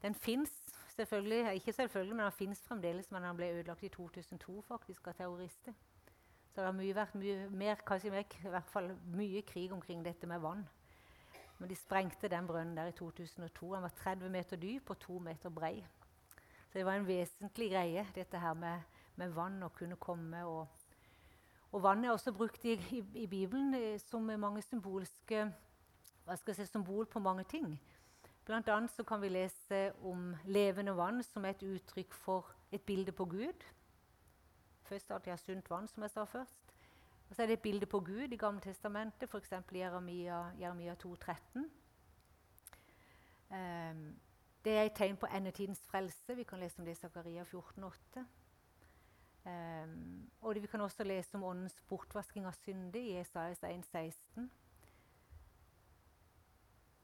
den 0.01 0.15
fins 0.15 0.51
selvfølgelig. 0.95 1.53
Ikke 1.53 1.73
selvfølgelig, 1.73 2.15
men 2.15 2.23
den 2.23 2.31
fins 2.31 2.61
fremdeles. 2.61 3.11
Men 3.11 3.23
den 3.23 3.35
ble 3.35 3.51
ødelagt 3.51 3.83
i 3.83 3.89
2002 3.89 4.61
faktisk 4.61 5.07
av 5.07 5.13
terrorister. 5.13 5.73
Så 6.53 6.61
det 6.61 6.65
har 6.65 6.77
mye, 6.77 6.95
vært 6.95 7.15
mye, 7.17 7.49
mer, 7.49 7.75
kanskje 7.85 8.11
mer, 8.13 8.23
i 8.45 8.49
hvert 8.53 8.69
fall 8.69 8.91
mye 9.09 9.41
krig 9.41 9.71
omkring 9.73 10.03
dette 10.05 10.27
med 10.27 10.39
vann. 10.39 10.67
Men 11.59 11.69
de 11.69 11.75
sprengte 11.75 12.29
den 12.29 12.47
brønnen 12.47 12.77
der 12.77 12.91
i 12.91 12.91
2002. 12.91 13.73
Den 13.75 13.81
var 13.81 13.93
30 13.97 14.29
meter 14.29 14.57
dyp 14.57 14.89
og 14.89 14.99
2 14.99 15.19
meter 15.19 15.49
brei. 15.49 15.85
Så 16.69 16.77
det 16.77 16.85
var 16.85 16.93
en 16.93 17.07
vesentlig 17.07 17.71
greie, 17.71 18.07
dette 18.15 18.39
her 18.39 18.53
med, 18.53 18.81
med 19.15 19.33
vann 19.33 19.63
å 19.63 19.69
kunne 19.73 19.95
komme. 19.95 20.45
Og, 20.45 20.67
og 21.71 21.83
vann 21.83 22.05
er 22.05 22.13
også 22.13 22.33
brukt 22.33 22.65
i, 22.65 22.77
i, 22.91 23.03
i 23.23 23.27
Bibelen 23.27 23.73
eh, 23.73 23.99
som 24.01 24.29
mange 24.37 24.61
symbolske 24.61 25.47
hva 26.25 26.35
skal 26.35 26.53
jeg 26.53 26.67
si, 26.67 26.71
symbol 26.71 27.05
på 27.05 27.19
mange 27.19 27.43
ting. 27.43 27.79
Blant 28.45 28.67
annet 28.69 29.05
kan 29.07 29.21
vi 29.21 29.29
lese 29.31 29.93
om 30.03 30.33
levende 30.45 30.95
vann 30.97 31.23
som 31.23 31.45
er 31.45 31.55
et 31.55 31.63
uttrykk 31.63 32.13
for 32.13 32.51
et 32.71 32.81
bilde 32.81 33.11
på 33.11 33.25
Gud. 33.25 33.63
Først 34.83 35.11
at 35.11 35.25
de 35.25 35.29
har 35.29 35.37
sunt 35.37 35.69
vann, 35.69 35.87
som 35.87 36.03
jeg 36.03 36.11
sa 36.11 36.23
først. 36.23 36.75
Og 37.29 37.35
så 37.35 37.41
er 37.41 37.47
det 37.47 37.53
et 37.53 37.61
bilde 37.61 37.85
på 37.85 37.99
Gud 37.99 38.33
i 38.33 38.37
Gamle 38.37 38.61
Testamentet, 38.61 39.29
f.eks. 39.29 39.53
Jeremia, 39.73 40.51
Jeremia 40.59 40.95
2,13. 41.05 41.59
Um, 41.59 41.69
ehm, 43.57 44.19
det 44.65 44.77
er 44.77 44.83
et 44.83 44.95
tegn 44.95 45.17
på 45.17 45.25
endetidens 45.25 45.81
frelse. 45.87 46.35
Vi 46.35 46.43
kan 46.43 46.59
lese 46.59 46.79
om 46.79 46.85
det 46.85 46.91
i 46.91 46.95
Zakaria 46.95 47.43
14,8. 47.43 48.19
Um, 49.45 50.29
og 50.41 50.55
det, 50.55 50.61
vi 50.61 50.67
kan 50.67 50.81
også 50.81 51.03
lese 51.03 51.35
om 51.35 51.43
åndens 51.43 51.81
bortvasking 51.89 52.45
av 52.45 52.53
synde 52.53 52.99
i 52.99 53.17
Esaias 53.19 53.63
1,16. 53.63 54.49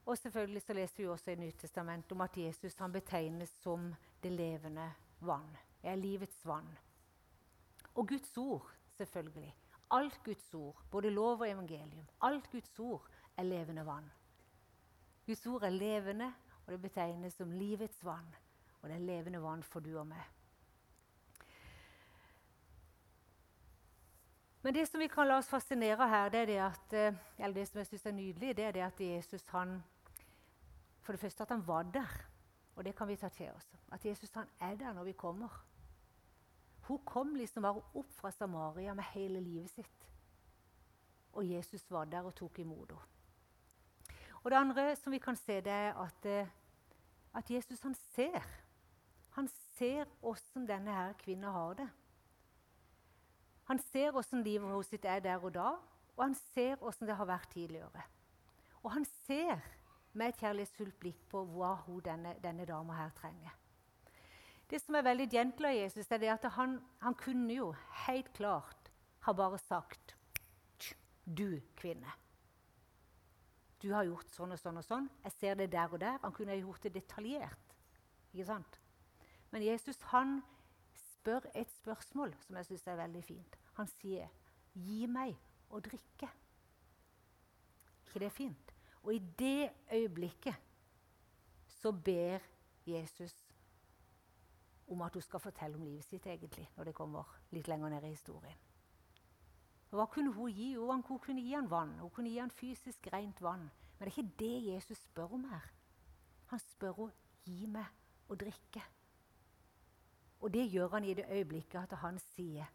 Og 0.09 0.17
selvfølgelig 0.17 0.61
så 0.61 0.73
leser 0.73 1.03
vi 1.03 1.07
også 1.07 1.31
i 1.31 1.35
Nytestamentet 1.35 2.11
om 2.11 2.21
at 2.25 2.37
Jesus 2.37 2.75
han 2.81 2.91
betegnes 2.91 3.49
som 3.61 3.91
det 4.23 4.31
levende 4.31 4.87
vann. 5.21 5.57
Jeg 5.83 5.91
er 5.91 6.01
livets 6.01 6.45
vann. 6.45 6.69
Og 7.93 8.07
Guds 8.07 8.37
ord, 8.37 8.71
selvfølgelig. 8.97 9.55
Alt 9.91 10.19
Guds 10.25 10.53
ord, 10.53 10.81
både 10.91 11.09
lov 11.09 11.41
og 11.41 11.49
evangelium, 11.49 12.07
alt 12.21 12.49
Guds 12.51 12.79
ord 12.79 13.05
er 13.37 13.43
levende 13.43 13.85
vann. 13.85 14.09
Guds 15.25 15.45
ord 15.45 15.63
er 15.63 15.69
levende, 15.69 16.33
og 16.65 16.71
det 16.71 16.81
betegnes 16.81 17.33
som 17.33 17.51
livets 17.51 18.05
vann. 18.05 18.35
Og 18.81 18.89
det 18.89 18.95
er 18.95 19.05
levende 19.11 19.43
vann 19.43 19.63
for 19.63 19.79
du 19.79 19.93
og 19.99 20.07
meg. 20.07 20.25
Men 24.61 24.73
det 24.73 24.87
som 24.89 24.99
vi 24.99 25.07
kan 25.07 25.27
la 25.27 25.37
oss 25.37 25.47
fascinere 25.49 26.07
her, 26.09 26.29
det 26.29 26.39
er 26.39 26.45
det 26.45 26.59
at, 26.65 26.93
eh, 26.93 27.13
eller 27.37 27.53
det 27.53 27.67
som 27.67 27.77
jeg 27.77 27.87
synes 27.87 28.05
er 28.05 28.11
nydelig, 28.11 28.57
det 28.57 28.65
er 28.65 28.71
det 28.71 28.81
at 28.81 28.99
Jesus 29.01 29.45
han, 29.47 29.83
For 31.09 31.13
det 31.13 31.19
første 31.19 31.41
at 31.41 31.49
han 31.49 31.67
var 31.67 31.83
der. 31.83 32.25
Og 32.75 32.85
det 32.85 32.95
kan 32.95 33.07
vi 33.07 33.15
ta 33.15 33.29
til 33.33 33.49
oss. 33.49 33.65
At 33.91 34.05
Jesus 34.05 34.29
han 34.33 34.47
er 34.59 34.75
der 34.75 34.93
når 34.93 35.03
vi 35.03 35.11
kommer. 35.11 35.65
Hun 36.81 36.99
kom 37.05 37.31
liksom 37.35 37.63
bare 37.63 37.81
opp 37.97 38.11
fra 38.13 38.29
Samaria 38.31 38.93
med 38.93 39.03
hele 39.03 39.39
livet 39.41 39.69
sitt. 39.69 40.05
Og 41.33 41.49
Jesus 41.49 41.91
var 41.91 42.05
der 42.05 42.21
og 42.21 42.35
tok 42.35 42.59
imot 42.59 42.91
henne. 42.91 43.01
Og 44.43 44.51
Det 44.51 44.57
andre 44.57 44.95
som 44.95 45.11
vi 45.11 45.17
kan 45.17 45.35
se, 45.35 45.55
det 45.61 45.71
er 45.71 45.97
at, 45.97 46.25
eh, 46.25 46.47
at 47.33 47.51
Jesus 47.51 47.81
han 47.81 47.95
ser. 47.95 48.45
Han 49.29 49.47
ser 49.47 50.05
åssen 50.21 50.67
denne 50.67 50.93
her 50.93 51.13
kvinnen 51.13 51.51
har 51.51 51.73
det. 51.73 51.89
Han 53.63 53.79
ser 53.79 54.15
åssen 54.15 54.43
livet 54.43 54.85
sitt 54.85 55.05
er 55.05 55.19
der 55.19 55.43
og 55.43 55.53
da, 55.53 55.73
og 56.17 56.23
han 56.23 56.35
ser 56.35 56.83
åssen 56.83 57.07
det 57.07 57.15
har 57.15 57.25
vært 57.25 57.49
tidligere. 57.49 58.03
Og 58.83 58.91
han 58.91 59.05
ser 59.05 59.78
med 60.19 60.33
et 60.33 60.43
kjærlighetsfullt 60.43 60.99
blikk 60.99 61.25
på 61.31 61.43
hva 61.53 61.73
hun, 61.85 62.03
denne, 62.05 62.35
denne 62.43 62.67
dama 62.67 62.97
her 62.99 63.11
trenger. 63.17 63.55
Det 64.69 64.77
som 64.83 64.95
er 64.99 65.07
veldig 65.07 65.29
gentle 65.31 65.71
av 65.71 65.77
Jesus, 65.79 66.11
er 66.11 66.25
at 66.33 66.45
han, 66.59 66.77
han 67.01 67.15
kunne 67.17 67.55
jo 67.55 67.71
helt 68.05 68.29
klart 68.37 68.91
ha 69.25 69.33
bare 69.33 69.57
sagt 69.61 70.15
Du, 71.29 71.61
kvinne. 71.77 72.09
Du 73.79 73.91
har 73.93 74.07
gjort 74.07 74.31
sånn 74.33 74.55
og 74.55 74.59
sånn 74.59 74.79
og 74.81 74.85
sånn. 74.85 75.09
Jeg 75.23 75.33
ser 75.35 75.59
det 75.59 75.67
der 75.71 75.91
og 75.93 75.99
der. 76.01 76.17
Han 76.23 76.33
kunne 76.33 76.55
ha 76.55 76.57
gjort 76.57 76.83
det 76.83 76.95
detaljert. 76.95 77.75
Ikke 78.33 78.47
sant? 78.47 78.79
Men 79.53 79.61
Jesus 79.61 80.01
han 80.09 80.39
spør 80.97 81.45
et 81.53 81.69
spørsmål 81.77 82.33
som 82.47 82.57
jeg 82.57 82.65
syns 82.65 82.87
er 82.87 82.97
veldig 82.99 83.21
fint. 83.23 83.59
Han 83.77 83.87
sier, 83.87 84.27
'Gi 84.73 85.05
meg 85.07 85.37
å 85.69 85.79
drikke'. 85.79 86.29
ikke 88.07 88.19
det 88.19 88.31
fint? 88.31 88.68
Og 89.09 89.15
i 89.15 89.19
det 89.39 89.71
øyeblikket 89.93 90.55
så 91.67 91.91
ber 91.91 92.39
Jesus 92.85 93.33
om 94.87 95.01
at 95.01 95.13
hun 95.13 95.21
skal 95.21 95.39
fortelle 95.39 95.77
om 95.77 95.83
livet 95.83 96.03
sitt, 96.05 96.27
egentlig, 96.27 96.69
når 96.75 96.83
det 96.83 96.93
kommer 96.95 97.39
litt 97.49 97.67
lenger 97.67 97.89
ned 97.89 98.05
i 98.05 98.11
historien. 98.13 98.59
Hva 99.89 100.05
kunne 100.05 100.33
hun 100.33 100.53
gi? 100.53 100.73
Jo, 100.75 100.91
hun 100.91 101.19
kunne 101.19 101.41
gi 101.41 101.55
han 101.55 101.71
vann. 101.71 101.95
Hun 101.99 102.13
kunne 102.13 102.29
gi 102.29 102.37
han 102.37 102.53
fysisk 102.53 103.09
rent 103.13 103.41
vann. 103.41 103.65
Men 103.97 104.05
det 104.05 104.13
er 104.13 104.21
ikke 104.21 104.37
det 104.39 104.73
Jesus 104.73 104.97
spør 104.97 105.33
om 105.39 105.49
her. 105.49 105.65
Han 106.53 106.59
spør 106.59 106.93
henne 107.01 107.17
gi 107.49 107.65
meg 107.65 108.29
å 108.29 108.37
drikke. 108.37 108.85
Og 110.39 110.53
det 110.53 110.69
gjør 110.69 110.93
han 110.93 111.09
i 111.09 111.17
det 111.17 111.25
øyeblikket 111.25 111.81
at 111.81 111.97
han 111.97 112.19
sier, 112.19 112.65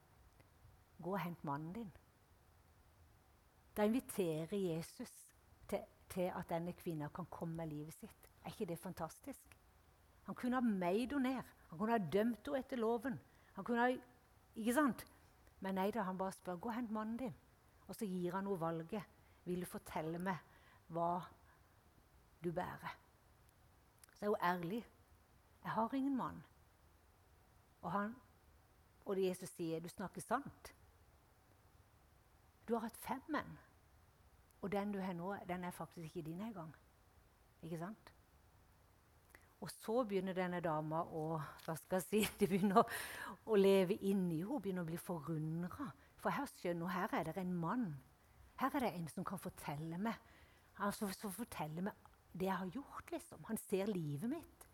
'Gå 0.99 1.11
og 1.13 1.21
hent 1.21 1.45
mannen 1.45 1.75
din'. 1.77 1.97
Da 3.77 3.83
inviterer 3.83 4.57
Jesus 4.57 5.35
til, 5.69 5.85
til 6.11 6.31
at 6.31 6.49
denne 6.49 6.73
kvinnen 6.73 7.11
kan 7.15 7.27
komme 7.31 7.57
med 7.57 7.67
livet 7.73 7.95
sitt. 7.95 8.31
Er 8.45 8.53
ikke 8.53 8.67
det 8.67 8.79
fantastisk? 8.79 9.59
Han 10.25 10.35
kunne 10.35 10.57
ha 10.57 10.61
meid 10.61 11.13
henne 11.13 11.35
ned. 11.35 11.43
Han 11.71 11.79
kunne 11.79 11.93
ha 11.93 11.99
dømt 12.13 12.47
henne 12.47 12.59
etter 12.59 12.81
loven. 12.81 13.21
Han 13.55 13.65
kunne 13.65 13.81
ha, 13.81 13.97
ikke 14.57 14.75
sant? 14.75 15.07
Men 15.61 15.79
nei 15.79 15.91
da, 15.91 16.03
han 16.03 16.19
bare 16.19 16.33
spør 16.33 16.57
'Gå 16.57 16.69
og 16.69 16.75
hent 16.75 16.91
mannen 16.91 17.17
din'. 17.19 17.37
Og 17.89 17.95
så 17.95 18.07
gir 18.07 18.33
han 18.35 18.47
henne 18.47 18.61
valget. 18.61 19.03
'Vil 19.45 19.61
du 19.61 19.67
fortelle 19.67 20.19
meg 20.19 20.39
hva 20.89 21.21
du 22.45 22.53
bærer?' 22.53 22.97
Så 24.15 24.25
er 24.25 24.29
hun 24.29 24.37
ærlig. 24.43 24.87
'Jeg 25.63 25.73
har 25.73 25.95
ingen 25.95 26.17
mann.' 26.17 26.45
Og, 27.83 27.93
han, 27.93 28.17
og 29.05 29.23
Jesus 29.23 29.49
sier, 29.49 29.81
'Du 29.81 29.89
snakker 29.89 30.21
sant.' 30.21 30.75
Du 32.69 32.75
har 32.75 32.81
hatt 32.81 32.97
fem 32.97 33.21
menn, 33.29 33.59
og 34.65 34.73
den 34.73 34.95
du 34.95 35.01
har 35.05 35.13
nå, 35.13 35.35
den 35.49 35.65
er 35.69 35.75
faktisk 35.77 36.09
ikke 36.09 36.25
din 36.25 36.41
engang. 36.41 36.73
Ikke 37.63 37.79
sant? 37.83 38.13
Og 39.61 39.71
så 39.71 40.03
begynner 40.09 40.37
denne 40.37 40.61
dama 40.65 41.03
å 41.05 41.25
hva 41.65 41.75
skal 41.77 42.01
jeg 42.01 42.07
si, 42.09 42.23
de 42.41 42.49
begynner 42.49 42.81
å, 42.81 42.87
å 43.53 43.61
leve 43.61 43.99
inni 44.09 44.41
henne. 44.41 44.61
Begynner 44.65 44.85
å 44.85 44.89
bli 44.89 45.01
forundra. 45.01 45.91
For 46.21 46.33
her 46.33 46.49
skjønner 46.57 46.89
hun, 46.89 46.95
her 46.97 47.17
er 47.21 47.29
det 47.29 47.45
en 47.45 47.55
mann. 47.61 47.87
Her 48.61 48.77
er 48.79 48.87
det 48.87 48.95
en 48.97 49.09
som 49.13 49.27
kan 49.27 49.41
fortelle 49.41 49.99
meg 50.01 50.17
altså, 50.83 51.09
som 51.19 51.33
forteller 51.33 51.85
meg 51.87 52.13
det 52.35 52.49
jeg 52.49 52.59
har 52.59 52.71
gjort. 52.75 53.11
liksom. 53.13 53.45
Han 53.49 53.61
ser 53.69 53.93
livet 53.93 54.31
mitt. 54.31 54.69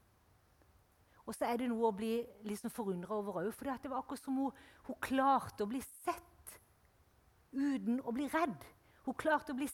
Og 1.27 1.35
så 1.37 1.47
er 1.47 1.61
det 1.61 1.69
noe 1.71 1.91
å 1.91 1.95
bli 1.95 2.15
liksom 2.49 2.73
forundra 2.75 3.19
over 3.19 3.43
òg. 3.43 3.51
For 3.55 3.69
det 3.71 3.91
var 3.91 4.01
akkurat 4.01 4.23
som 4.23 4.39
hun, 4.41 4.63
hun 4.89 4.99
klarte 5.03 5.67
å 5.67 5.71
bli 5.71 5.83
sett 5.83 6.57
uten 7.53 8.01
å 8.07 8.15
bli 8.15 8.27
redd. 8.33 8.65
Hun 9.05 9.17
klarte 9.19 9.53
å 9.53 9.59
bli 9.59 9.69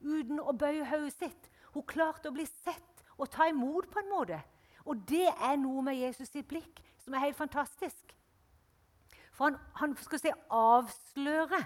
uten 0.00 0.40
å 0.40 0.54
bøye 0.56 0.86
hodet 0.88 1.14
sitt. 1.16 1.48
Hun 1.74 1.86
klarte 1.88 2.30
å 2.30 2.34
bli 2.36 2.46
sett 2.48 3.04
og 3.16 3.30
ta 3.32 3.48
imot 3.48 3.88
på 3.92 4.02
en 4.02 4.12
måte. 4.12 4.40
Og 4.86 5.02
det 5.08 5.26
er 5.28 5.56
noe 5.58 5.82
med 5.82 5.98
Jesus 5.98 6.30
sitt 6.30 6.48
blikk 6.48 6.82
som 7.02 7.14
er 7.14 7.26
helt 7.26 7.38
fantastisk. 7.38 8.14
For 9.36 9.50
han, 9.50 9.58
han 9.80 9.96
skal 10.00 10.22
si 10.22 10.32
avsløre. 10.52 11.60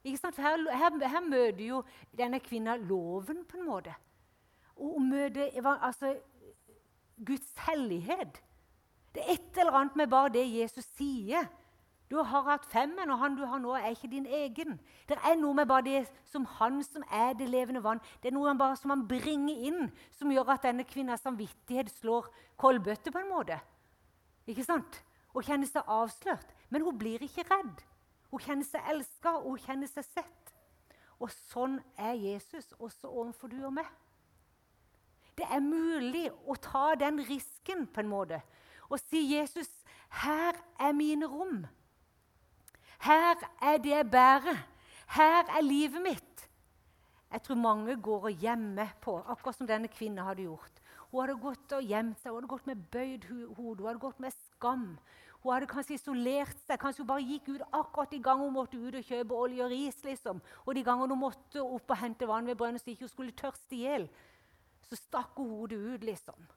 For 0.00 0.40
her, 0.40 0.62
her, 0.72 0.94
her, 1.12 1.24
møter 1.26 1.64
jo 1.64 1.82
denne 2.16 2.40
kvinna 2.40 2.76
loven 2.80 3.42
på 3.48 3.58
en 3.58 3.66
måte. 3.66 3.94
Og 4.80 4.96
hun 4.96 5.10
møter 5.10 5.50
altså, 5.66 6.14
Guds 7.26 7.50
hellighet. 7.66 8.40
Det 9.14 9.24
er 9.24 9.34
et 9.34 9.58
eller 9.58 9.76
annet 9.76 9.98
med 9.98 10.08
bare 10.08 10.32
det 10.32 10.46
Jesus 10.46 10.86
sier, 10.96 11.48
du 12.10 12.16
har 12.18 12.42
hatt 12.42 12.64
femmen, 12.66 13.10
og 13.10 13.20
han 13.20 13.36
du 13.38 13.44
har 13.46 13.60
nå, 13.62 13.76
er 13.78 13.92
ikke 13.94 14.10
din 14.10 14.26
egen. 14.26 14.80
Det 15.06 15.14
er 15.22 15.36
noe 15.38 15.54
med 15.54 15.68
bare 15.70 15.86
det 15.86 16.00
som 16.26 16.42
han 16.58 16.80
som 16.82 17.04
er 17.06 17.36
det 17.38 17.46
levende 17.48 17.82
vann. 17.84 18.02
Det 18.18 18.32
er 18.32 18.34
noe 18.34 18.48
han 18.50 18.58
bare 18.58 18.78
som 18.80 18.90
han 18.90 19.06
bringer 19.06 19.62
inn, 19.68 19.92
som 20.18 20.32
gjør 20.34 20.50
at 20.56 20.66
denne 20.66 20.86
kvinnas 20.88 21.22
samvittighet 21.22 21.92
slår 22.00 22.26
koldbøtte 22.58 23.14
på 23.14 23.22
en 23.22 23.30
måte. 23.30 23.60
Ikke 24.50 24.66
sant? 24.66 24.98
Og 25.30 25.46
kjenner 25.46 25.70
seg 25.70 25.86
avslørt. 25.86 26.50
Men 26.74 26.82
hun 26.82 26.98
blir 26.98 27.22
ikke 27.22 27.46
redd. 27.46 27.78
Hun 28.34 28.42
kjenner 28.42 28.66
seg 28.66 28.90
elska, 28.90 29.36
og 29.38 29.54
hun 29.54 29.64
kjenner 29.68 29.94
seg 29.94 30.10
sett. 30.10 30.54
Og 31.22 31.30
sånn 31.52 31.78
er 31.94 32.18
Jesus 32.18 32.72
også 32.80 33.06
overfor 33.06 33.54
du 33.54 33.60
og 33.62 33.76
meg. 33.78 33.86
Det 35.38 35.46
er 35.46 35.62
mulig 35.62 36.26
å 36.42 36.58
ta 36.58 36.96
den 36.98 37.22
risken 37.22 37.86
på 37.86 38.02
en 38.02 38.10
måte 38.10 38.42
og 38.90 38.98
si, 38.98 39.20
'Jesus, 39.30 39.70
her 40.08 40.58
er 40.80 40.92
mine 40.92 41.26
rom.' 41.26 41.68
Her 43.00 43.40
er 43.62 43.78
det 43.80 43.94
jeg 43.94 44.10
bærer. 44.10 44.58
Her 45.16 45.48
er 45.56 45.62
livet 45.64 46.02
mitt. 46.02 46.48
Jeg 47.30 47.42
tror 47.42 47.56
mange 47.56 47.96
går 47.96 48.26
og 48.28 48.42
gjemmer 48.42 48.90
på, 49.00 49.14
akkurat 49.22 49.56
som 49.56 49.66
denne 49.66 49.88
kvinnen 49.88 50.24
hadde 50.26 50.44
gjort. 50.44 50.80
Hun 51.10 51.22
hadde 51.22 51.40
gått 51.42 51.72
og 51.74 51.86
gjemt 51.86 52.20
seg, 52.20 52.30
hun 52.30 52.40
hadde 52.40 52.50
gått 52.50 52.68
med 52.70 52.84
bøyd 52.92 53.26
hode, 53.56 53.80
hun 53.80 53.88
hadde 53.88 54.02
gått 54.02 54.20
med 54.22 54.34
skam. 54.34 54.86
Hun 55.40 55.54
hadde 55.54 55.70
kanskje 55.70 55.96
isolert 55.96 56.58
seg. 56.66 56.76
Kanskje 56.82 57.02
hun 57.02 57.08
bare 57.08 57.24
gikk 57.24 57.48
ut 57.48 57.64
akkurat 57.72 58.12
de 58.12 58.20
gangene 58.22 58.50
hun 58.50 58.56
måtte 58.58 58.78
ut 58.78 58.98
og 58.98 59.06
kjøpe 59.08 59.38
olje 59.38 59.64
og 59.64 59.72
ris. 59.72 60.02
liksom. 60.04 60.42
Og 60.66 60.74
de 60.76 60.84
gangene 60.84 61.14
hun 61.14 61.24
måtte 61.24 61.62
opp 61.64 61.90
og 61.90 62.00
hente 62.02 62.28
vann 62.28 62.46
ved 62.46 62.58
brønnen 62.60 62.82
så 62.82 62.92
ikke 62.92 63.08
hun 63.08 63.14
skulle 63.14 63.36
tørste 63.38 63.78
i 63.78 63.84
hjel. 63.86 64.08
Så 64.84 64.98
stakk 65.00 65.38
hun 65.40 65.54
hodet 65.54 65.80
ut, 65.80 66.04
liksom. 66.04 66.50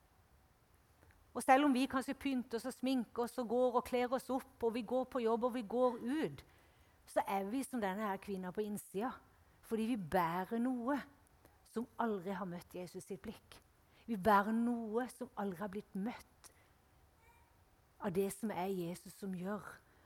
Og 1.33 1.43
selv 1.43 1.65
om 1.65 1.73
vi 1.73 1.87
kanskje 1.89 2.13
pynter 2.13 2.59
oss 2.59 2.69
og 2.69 2.75
sminker 2.75 3.23
oss 3.25 3.37
og 3.41 3.49
går 3.49 3.77
og 3.79 3.85
kler 3.87 4.11
oss 4.13 4.29
opp, 4.29 4.63
og 4.63 4.73
vi 4.75 4.83
går 4.85 5.07
på 5.09 5.23
jobb 5.23 5.47
og 5.49 5.53
vi 5.55 5.63
går 5.69 5.97
ut, 5.97 6.43
så 7.09 7.23
er 7.27 7.49
vi 7.49 7.63
som 7.65 7.81
denne 7.81 8.05
her 8.07 8.21
kvinna 8.21 8.51
på 8.53 8.61
innsida. 8.61 9.11
Fordi 9.63 9.87
vi 9.89 9.97
bærer 9.97 10.61
noe 10.61 10.99
som 11.73 11.87
aldri 11.99 12.35
har 12.37 12.45
møtt 12.45 12.75
Jesus 12.75 13.07
sitt 13.07 13.21
blikk. 13.23 13.57
Vi 14.05 14.17
bærer 14.19 14.53
noe 14.53 15.07
som 15.09 15.31
aldri 15.39 15.61
har 15.63 15.71
blitt 15.73 15.95
møtt 15.95 16.51
av 18.03 18.11
det 18.13 18.27
som 18.35 18.51
er 18.51 18.67
Jesus, 18.67 19.15
som 19.15 19.33
gjør 19.33 19.63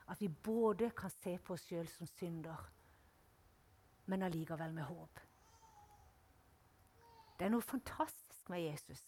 at 0.07 0.21
vi 0.21 0.29
både 0.29 0.91
kan 0.95 1.11
se 1.11 1.33
på 1.43 1.55
oss 1.57 1.65
sjøl 1.67 1.87
som 1.89 2.07
synder, 2.07 2.61
men 4.05 4.23
allikevel 4.23 4.71
med 4.73 4.85
håp. 4.87 5.23
Det 7.37 7.45
er 7.45 7.51
noe 7.53 7.65
fantastisk 7.65 8.49
med 8.49 8.63
Jesus. 8.63 9.01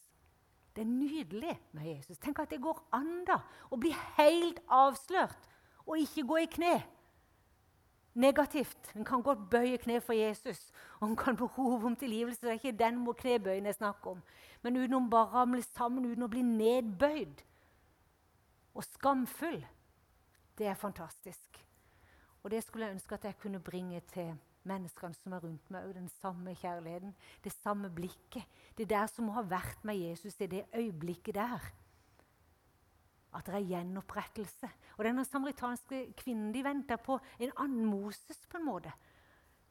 Det 0.76 0.82
er 0.82 0.90
nydelig 0.90 1.60
med 1.72 1.96
Jesus. 1.96 2.18
Tenk 2.18 2.40
at 2.40 2.52
det 2.52 2.62
går 2.62 2.80
an 2.96 3.26
da, 3.28 3.42
å 3.72 3.78
bli 3.80 3.92
helt 4.18 4.62
avslørt 4.70 5.48
og 5.86 5.98
ikke 5.98 6.24
gå 6.30 6.38
i 6.44 6.50
kne. 6.54 6.76
Negativt. 8.20 8.92
En 8.96 9.06
kan 9.06 9.22
godt 9.24 9.50
bøye 9.50 9.78
kne 9.82 10.00
for 10.02 10.14
Jesus, 10.14 10.72
og 11.00 11.10
en 11.10 11.16
kan 11.18 11.38
behove 11.38 11.86
om 11.86 11.96
tilgivelse. 11.96 12.42
Det 12.42 12.50
er 12.50 12.60
ikke 12.60 12.78
den 12.78 13.02
knebøyen 13.14 13.66
jeg 13.66 13.76
snakker 13.76 14.12
om. 14.12 14.24
Men 14.62 14.78
uten 14.78 14.98
å 14.98 15.04
bare 15.10 15.34
ramle 15.34 15.62
sammen, 15.64 16.06
uten 16.06 16.26
å 16.26 16.32
bli 16.32 16.42
nedbøyd. 16.42 17.46
og 18.74 18.84
skamfull. 18.84 19.66
Det 20.58 20.68
er 20.68 20.74
fantastisk. 20.74 21.66
Og 22.44 22.52
det 22.52 22.64
skulle 22.64 22.86
jeg 22.86 22.94
ønske 22.94 23.16
at 23.16 23.26
jeg 23.26 23.38
kunne 23.42 23.60
bringe 23.60 24.00
til 24.14 24.38
menneskene 24.70 25.18
som 25.18 25.34
er 25.36 25.44
rundt 25.44 25.72
meg. 25.74 25.90
Den 25.96 26.10
samme 26.20 26.54
kjærligheten, 26.56 27.16
det 27.44 27.54
samme 27.54 27.90
blikket. 27.94 28.46
Det 28.78 28.88
der 28.90 29.10
som 29.12 29.30
har 29.36 29.48
vært 29.50 29.84
med 29.88 30.00
Jesus 30.00 30.40
i 30.40 30.50
det 30.52 30.66
øyeblikket 30.76 31.36
der. 31.36 31.70
At 33.36 33.46
det 33.46 33.60
er 33.60 33.68
gjenopprettelse. 33.74 34.72
Og 34.98 35.06
denne 35.06 35.26
samaritanske 35.26 36.08
kvinnen 36.18 36.54
de 36.54 36.64
venter 36.66 36.98
på 36.98 37.20
en 37.40 37.56
annen 37.58 37.86
Moses. 37.86 38.46
på 38.50 38.58
en 38.58 38.66
måte. 38.66 38.92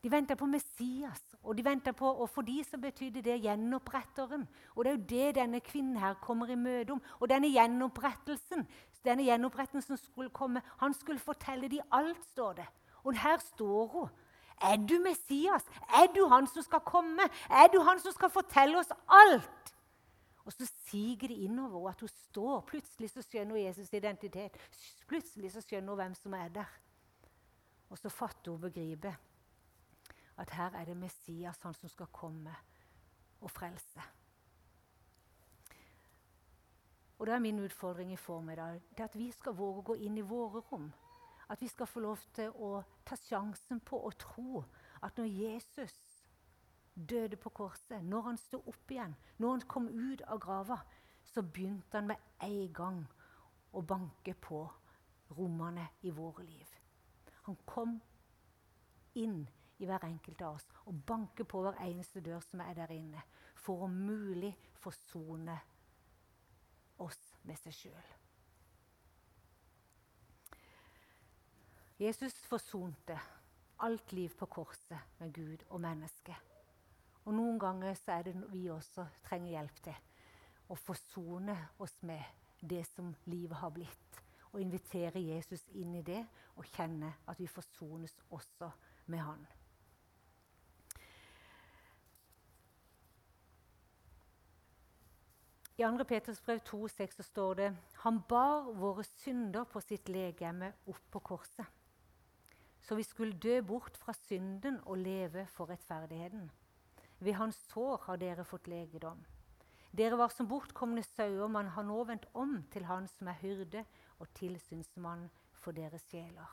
De 0.02 0.10
venter 0.10 0.36
på 0.38 0.46
Messias, 0.46 1.22
og 1.42 1.56
de 1.58 1.92
på, 1.92 2.06
og 2.06 2.30
for 2.30 2.42
de 2.42 2.64
så 2.64 2.78
betydde 2.78 3.22
det 3.22 3.42
gjenoppretteren. 3.42 4.46
Og 4.76 4.84
det 4.84 4.92
er 4.92 4.96
jo 4.96 5.06
det 5.08 5.34
denne 5.34 5.60
kvinnen 5.60 5.96
her 5.96 6.14
kommer 6.14 6.46
i 6.46 6.54
møte 6.54 6.92
om. 6.92 7.02
Og 7.20 7.28
denne 7.28 7.48
gjenopprettelsen 7.50 8.66
denne 9.04 9.24
gjenopprettelsen 9.24 9.98
skulle 10.00 10.32
komme, 10.34 10.62
han 10.80 10.94
skulle 10.94 11.22
fortelle 11.22 11.68
dem 11.70 11.86
alt, 11.94 12.24
står 12.32 12.58
det. 12.60 12.66
Og 13.04 13.18
her 13.18 13.38
står 13.38 13.86
hun. 13.92 14.08
Er 14.62 14.76
du 14.76 14.98
Messias? 15.02 15.64
Er 15.88 16.10
du 16.14 16.26
han 16.28 16.46
som 16.46 16.62
skal 16.62 16.80
komme? 16.80 17.28
Er 17.50 17.68
du 17.72 17.80
han 17.82 18.00
som 18.00 18.12
skal 18.12 18.30
fortelle 18.30 18.78
oss 18.78 18.92
alt? 19.08 19.74
Og 20.44 20.52
så 20.52 20.66
siger 20.88 21.28
det 21.28 21.36
innover 21.36 21.90
at 21.90 22.00
hun 22.00 22.08
står. 22.08 22.60
Plutselig 22.60 23.10
så 23.10 23.22
skjønner 23.22 23.54
hun 23.54 23.64
Jesus' 23.66 23.96
identitet. 23.96 24.56
Plutselig 25.06 25.52
så 25.52 25.60
skjønner 25.60 25.92
hun 25.92 26.00
hvem 26.00 26.14
som 26.14 26.34
er 26.34 26.48
der. 26.48 26.78
Og 27.90 27.98
så 27.98 28.08
fatter 28.08 28.50
hun 28.50 28.60
begripet 28.60 29.16
at 30.38 30.50
her 30.50 30.70
er 30.70 30.84
det 30.84 30.96
Messias, 30.96 31.58
han 31.62 31.74
som 31.74 31.88
skal 31.88 32.06
komme 32.06 32.54
og 33.40 33.50
frelse. 33.50 34.02
Og 37.18 37.26
da 37.26 37.34
er 37.34 37.38
min 37.38 37.58
utfordring 37.58 38.12
i 38.12 38.16
formiddag 38.16 38.80
det 38.96 39.04
at 39.04 39.18
vi 39.18 39.30
skal 39.34 39.56
våge 39.58 39.82
å 39.82 39.86
gå 39.90 39.98
inn 40.06 40.18
i 40.18 40.26
våre 40.26 40.62
rom. 40.70 40.92
At 41.48 41.62
vi 41.62 41.68
skal 41.68 41.88
få 41.88 42.00
lov 42.04 42.22
til 42.36 42.52
å 42.52 42.82
ta 43.08 43.16
sjansen 43.16 43.80
på 43.80 44.00
å 44.04 44.12
tro 44.20 44.62
at 45.02 45.16
når 45.16 45.30
Jesus 45.32 45.96
døde 46.94 47.36
på 47.36 47.50
korset, 47.54 48.02
når 48.04 48.26
han 48.26 48.40
sto 48.40 48.60
opp 48.66 48.90
igjen, 48.90 49.14
når 49.38 49.54
han 49.54 49.66
kom 49.70 49.88
ut 49.88 50.22
av 50.26 50.40
grava, 50.42 50.80
så 51.24 51.42
begynte 51.42 51.96
han 51.96 52.10
med 52.10 52.16
en 52.42 52.72
gang 52.74 53.00
å 53.72 53.82
banke 53.82 54.34
på 54.34 54.64
rommene 55.36 55.86
i 56.02 56.10
våre 56.10 56.44
liv. 56.44 56.68
Han 57.46 57.56
kom 57.68 57.98
inn 59.14 59.40
i 59.78 59.86
hver 59.86 60.04
enkelt 60.08 60.42
av 60.42 60.58
oss 60.58 60.66
og 60.86 61.02
banker 61.06 61.46
på 61.48 61.62
hver 61.62 61.78
eneste 61.84 62.22
dør 62.24 62.42
som 62.44 62.60
er 62.64 62.74
der 62.76 62.92
inne, 62.96 63.22
for 63.58 63.84
å 63.84 63.90
mulig 63.92 64.52
forsone 64.82 65.56
oss 67.04 67.20
med 67.46 67.58
seg 67.62 67.76
sjøl. 67.76 68.08
Jesus 71.98 72.34
forsonte 72.46 73.20
alt 73.82 74.12
liv 74.12 74.30
på 74.38 74.46
korset 74.46 74.98
med 75.18 75.32
Gud 75.34 75.64
og 75.68 75.80
menneske. 75.80 76.36
Og 77.24 77.34
Noen 77.34 77.58
ganger 77.58 77.94
så 77.98 78.12
er 78.12 78.28
det 78.28 78.34
vi 78.52 78.68
også 78.70 79.06
trenger 79.26 79.50
hjelp 79.50 79.80
til 79.82 79.96
å 80.70 80.76
forsone 80.78 81.56
oss 81.82 81.96
med 82.06 82.22
det 82.60 82.84
som 82.86 83.10
livet 83.26 83.58
har 83.58 83.72
blitt. 83.74 84.20
Og 84.52 84.60
invitere 84.62 85.20
Jesus 85.20 85.64
inn 85.74 85.96
i 85.98 86.04
det 86.06 86.20
og 86.54 86.68
kjenne 86.70 87.10
at 87.26 87.40
vi 87.40 87.50
forsones 87.50 88.14
også 88.30 88.70
med 89.06 89.18
Han. 89.18 89.42
I 95.78 95.82
2. 95.82 96.04
Peters 96.04 96.40
brev 96.46 96.62
2,6 96.66 97.22
står 97.22 97.54
det 97.54 97.72
Han 98.04 98.22
bar 98.28 98.70
våre 98.70 99.04
synder 99.04 99.66
på 99.66 99.82
sitt 99.82 100.08
legeme 100.08 100.72
opp 100.86 101.04
på 101.10 101.22
korset. 101.32 101.66
Så 102.88 102.96
vi 102.96 103.04
skulle 103.04 103.36
dø 103.36 103.58
bort 103.60 103.98
fra 104.00 104.14
synden 104.16 104.78
og 104.88 104.96
leve 105.02 105.42
for 105.52 105.68
rettferdigheten. 105.68 106.46
Ved 107.20 107.34
hans 107.36 107.58
sår 107.68 108.06
har 108.06 108.16
dere 108.16 108.46
fått 108.48 108.70
legedom. 108.72 109.20
Dere 109.92 110.16
var 110.16 110.32
som 110.32 110.48
bortkomne 110.48 111.02
sauer, 111.04 111.50
man 111.52 111.68
har 111.74 111.84
nå 111.84 111.98
vendt 112.08 112.24
om 112.32 112.62
til 112.72 112.86
Han 112.88 113.08
som 113.12 113.28
er 113.28 113.36
hyrde 113.42 113.84
og 114.18 114.32
tilsynsmann 114.40 115.28
for 115.52 115.76
deres 115.76 116.08
sjeler. 116.08 116.48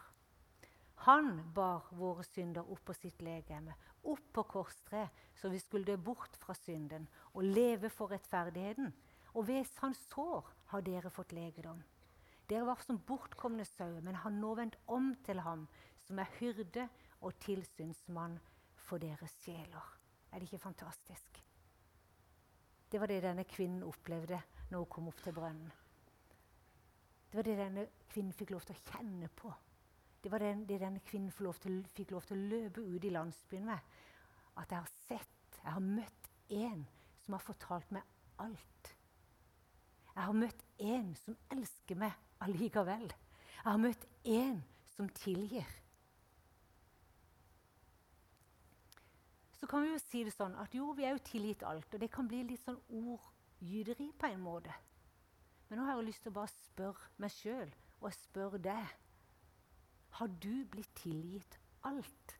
Han 1.08 1.40
bar 1.56 1.88
våre 1.96 2.24
synder 2.28 2.68
opp 2.68 2.84
på 2.90 2.96
sitt 3.00 3.22
legeme, 3.24 3.72
opp 4.04 4.28
på 4.34 4.44
korstreet, 4.44 5.12
så 5.40 5.50
vi 5.50 5.60
skulle 5.60 5.88
dø 5.88 5.96
bort 5.96 6.36
fra 6.36 6.56
synden 6.56 7.08
og 7.34 7.44
leve 7.48 7.90
for 7.90 8.12
rettferdigheten 8.12 8.92
og 9.36 9.48
ved 9.48 9.68
hans 9.82 10.00
sår 10.12 10.48
har 10.72 10.84
dere 10.84 11.12
fått 11.12 11.36
legedom. 11.36 11.82
Dere 12.48 12.68
var 12.68 12.82
som 12.86 13.00
bortkomne 13.02 13.66
sauer, 13.66 14.02
men 14.06 14.20
har 14.22 14.32
nå 14.32 14.54
vendt 14.56 14.78
om 14.92 15.14
til 15.26 15.42
ham, 15.42 15.66
som 16.08 16.20
er 16.20 16.32
hyrde 16.40 16.88
og 17.22 17.36
tilsynsmann 17.42 18.38
for 18.86 19.02
deres 19.02 19.34
sjeler. 19.44 19.92
Er 20.32 20.40
det 20.40 20.50
ikke 20.50 20.66
fantastisk? 20.68 21.42
Det 22.92 23.02
var 23.02 23.10
det 23.10 23.24
denne 23.24 23.44
kvinnen 23.44 23.84
opplevde 23.84 24.40
når 24.70 24.78
hun 24.84 24.90
kom 24.90 25.08
opp 25.10 25.22
til 25.24 25.34
brønnen. 25.34 25.72
Det 27.30 27.38
var 27.38 27.48
det 27.48 27.58
denne 27.58 27.88
kvinnen 28.10 28.34
fikk 28.34 28.54
lov 28.54 28.66
til 28.68 28.78
å 28.78 28.84
kjenne 28.92 29.30
på. 29.36 29.52
Det 30.24 30.32
var 30.32 30.42
det, 30.42 30.54
denne 30.70 31.02
kvinnen 31.06 31.34
fikk 31.34 31.46
lov, 31.46 31.58
til, 31.62 31.82
fikk 31.94 32.14
lov 32.16 32.24
til 32.26 32.38
å 32.38 32.50
løpe 32.54 32.82
ut 32.82 33.04
i 33.06 33.12
landsbyen 33.14 33.66
med. 33.68 33.90
At 34.58 34.72
jeg 34.72 34.80
har 34.80 34.94
sett, 35.08 35.60
jeg 35.60 35.74
har 35.74 35.84
møtt 35.84 36.30
en 36.56 36.86
som 37.26 37.36
har 37.36 37.44
fortalt 37.46 37.92
meg 37.94 38.06
alt. 38.42 38.92
Jeg 40.16 40.24
har 40.24 40.38
møtt 40.38 40.64
en 40.80 41.12
som 41.20 41.38
elsker 41.52 42.00
meg 42.00 42.16
allikevel. 42.46 43.10
Jeg 43.10 43.68
har 43.68 43.82
møtt 43.82 44.08
en 44.24 44.62
som 44.96 45.10
tilgir. 45.20 45.68
Så 49.66 49.70
kan 49.70 49.82
vi 49.82 49.88
jo 49.96 49.98
si 49.98 50.20
det 50.22 50.30
sånn 50.30 50.54
at 50.62 50.76
jo, 50.78 50.92
vi 50.94 51.08
er 51.08 51.16
jo 51.16 51.22
tilgitt 51.26 51.64
alt, 51.66 51.88
og 51.90 52.02
det 52.04 52.12
kan 52.14 52.28
bli 52.30 52.44
litt 52.46 52.62
sånn 52.62 52.76
ordgyderi 52.94 54.12
på 54.14 54.30
en 54.30 54.44
måte. 54.46 54.76
Men 55.66 55.80
nå 55.82 55.88
har 55.88 55.98
jeg 55.98 56.06
lyst 56.06 56.22
til 56.22 56.30
å 56.30 56.36
bare 56.36 56.52
spørre 56.54 57.08
meg 57.24 57.34
sjøl, 57.34 57.72
og 57.98 58.06
jeg 58.12 58.18
spør 58.20 58.60
deg 58.62 58.94
Har 60.20 60.36
du 60.46 60.54
blitt 60.70 60.94
tilgitt 61.02 61.58
alt? 61.82 62.36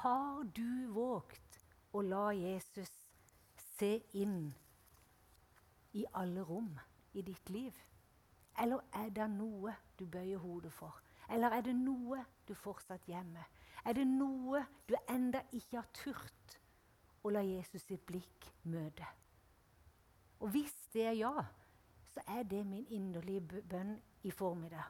Har 0.00 0.40
du 0.56 0.88
våget 0.96 1.60
å 1.92 2.00
la 2.00 2.30
Jesus 2.32 2.96
se 3.76 3.98
inn 4.16 4.54
i 5.92 6.06
alle 6.16 6.46
rom 6.48 6.72
i 7.12 7.28
ditt 7.28 7.52
liv? 7.52 7.76
Eller 8.56 8.80
er 9.04 9.12
det 9.20 9.28
noe 9.36 9.76
du 10.00 10.06
bøyer 10.06 10.40
hodet 10.40 10.72
for? 10.72 10.96
Eller 11.28 11.52
er 11.52 11.68
det 11.68 11.76
noe 11.76 12.24
du 12.48 12.56
fortsatt 12.56 13.04
gjemmer? 13.04 13.44
Er 13.84 13.96
det 13.98 14.06
noe 14.06 14.62
du 14.88 14.94
enda 15.10 15.42
ikke 15.52 15.80
har 15.80 15.88
turt 15.96 16.58
å 17.22 17.32
la 17.34 17.42
Jesus 17.42 17.82
sitt 17.88 18.04
blikk 18.06 18.46
møte? 18.70 19.06
Og 20.42 20.50
hvis 20.54 20.74
det 20.94 21.06
er 21.10 21.18
ja, 21.18 21.34
så 22.12 22.22
er 22.26 22.42
det 22.46 22.64
min 22.66 22.86
inderlige 22.90 23.62
bønn 23.70 23.96
i 24.22 24.30
formiddag. 24.30 24.86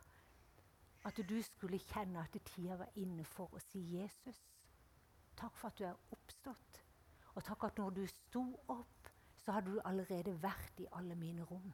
At 1.05 1.19
du 1.29 1.37
skulle 1.43 1.81
kjenne 1.83 2.23
at 2.23 2.37
tida 2.47 2.77
var 2.79 2.93
inne 3.01 3.25
for 3.25 3.53
å 3.53 3.61
si 3.71 3.81
Jesus. 3.97 4.39
Takk 5.37 5.57
for 5.59 5.73
at 5.73 5.79
du 5.79 5.85
er 5.89 6.15
oppstått. 6.15 6.83
Og 7.35 7.45
takk 7.45 7.65
at 7.69 7.79
når 7.81 7.97
du 7.97 8.03
sto 8.07 8.43
opp, 8.71 9.09
så 9.43 9.57
hadde 9.57 9.73
du 9.73 9.81
allerede 9.85 10.37
vært 10.43 10.81
i 10.85 10.89
alle 10.93 11.17
mine 11.19 11.47
rom. 11.49 11.73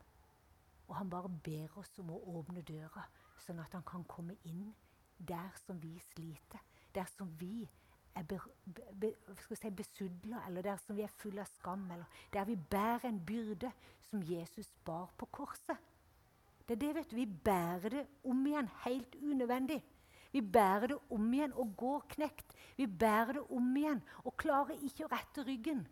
Og 0.88 0.96
han 0.96 1.10
bare 1.10 1.28
ber 1.44 1.78
oss 1.78 1.98
om 2.00 2.14
å 2.14 2.20
åpne 2.38 2.62
døra, 2.62 3.04
sånn 3.44 3.60
at 3.60 3.74
han 3.76 3.84
kan 3.84 4.06
komme 4.08 4.38
inn 4.48 4.70
der 5.18 5.50
som 5.66 5.80
vi 5.82 5.98
sliter. 6.14 6.62
Der 6.94 7.04
som 7.16 7.30
vi 7.40 7.68
er 8.14 8.22
be, 8.22 8.38
be, 9.00 9.12
si 9.54 9.70
besudla, 9.70 10.42
eller 10.46 10.62
der 10.62 10.76
som 10.76 10.96
vi 10.96 11.02
er 11.02 11.12
fulle 11.20 11.44
av 11.44 11.50
skam. 11.52 11.90
Eller 11.90 12.04
der 12.32 12.44
vi 12.44 12.56
bærer 12.56 13.08
en 13.08 13.20
byrde 13.26 13.72
som 14.10 14.22
Jesus 14.24 14.72
bar 14.84 15.12
på 15.18 15.26
korset. 15.26 15.76
Det 16.68 16.76
er 16.76 16.80
det, 16.86 16.94
vet 16.94 17.10
du. 17.10 17.16
Vi 17.16 17.26
bærer 17.26 17.88
det 17.88 18.06
om 18.24 18.46
igjen 18.46 18.68
helt 18.84 19.14
unødvendig. 19.14 19.82
Vi 20.32 20.40
bærer 20.40 20.86
det 20.86 20.98
om 21.10 21.32
igjen 21.32 21.52
og 21.52 21.76
går 21.76 22.04
knekt. 22.08 22.56
Vi 22.76 22.86
bærer 22.86 23.32
det 23.32 23.44
om 23.50 23.76
igjen 23.76 24.02
og 24.24 24.36
klarer 24.36 24.82
ikke 24.84 25.06
å 25.06 25.12
rette 25.12 25.44
ryggen. 25.46 25.86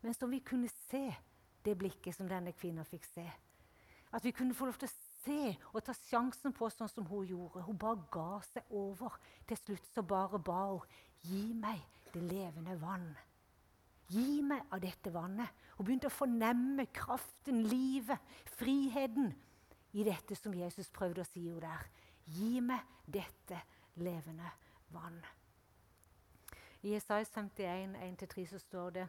Men 0.00 0.14
som 0.14 0.30
vi 0.30 0.38
kunne 0.38 0.68
se 0.68 1.08
det 1.64 1.76
blikket 1.78 2.16
som 2.16 2.28
denne 2.28 2.54
kvinnen 2.56 2.86
fikk 2.88 3.04
se. 3.10 3.26
At 4.12 4.24
vi 4.24 4.30
kunne 4.30 4.54
få 4.54 4.70
lov 4.70 4.78
til 4.80 4.88
å 4.88 4.94
se 5.24 5.54
og 5.72 5.82
ta 5.84 5.94
sjansen 5.96 6.54
på 6.56 6.68
sånn 6.72 6.90
som 6.90 7.06
hun 7.10 7.26
gjorde. 7.28 7.64
Hun 7.66 7.78
bare 7.80 8.04
ga 8.12 8.40
seg 8.50 8.70
over. 8.76 9.16
Til 9.48 9.58
slutt 9.60 9.88
så 9.94 10.04
bare 10.06 10.40
ba 10.42 10.60
hun 10.72 10.86
gi 11.26 11.50
meg 11.54 11.82
det 12.14 12.22
levende 12.24 12.76
vann. 12.80 13.10
Gi 14.10 14.40
meg 14.42 14.66
av 14.74 14.80
dette 14.82 15.12
vannet. 15.14 15.50
Hun 15.76 15.86
begynte 15.86 16.10
å 16.10 16.14
fornemme 16.14 16.88
kraften, 16.94 17.62
livet, 17.70 18.18
friheten 18.58 19.30
i 19.94 20.06
dette 20.06 20.36
som 20.38 20.54
Jesus 20.54 20.90
prøvde 20.92 21.22
å 21.22 21.28
si 21.28 21.44
henne 21.46 21.62
der. 21.62 21.86
Gi 22.30 22.60
meg 22.64 22.82
dette 23.06 23.60
levende 24.02 24.50
vann. 24.94 25.20
I 26.82 26.96
Isaiah 26.96 27.26
51, 27.28 27.94
1-3 27.94 28.46
så 28.50 28.58
står 28.58 28.90
det 28.96 29.06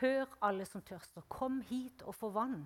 Hør, 0.00 0.26
alle 0.40 0.64
som 0.64 0.82
tørster, 0.82 1.26
kom 1.28 1.60
hit 1.68 2.02
og 2.08 2.14
få 2.16 2.30
vann. 2.32 2.62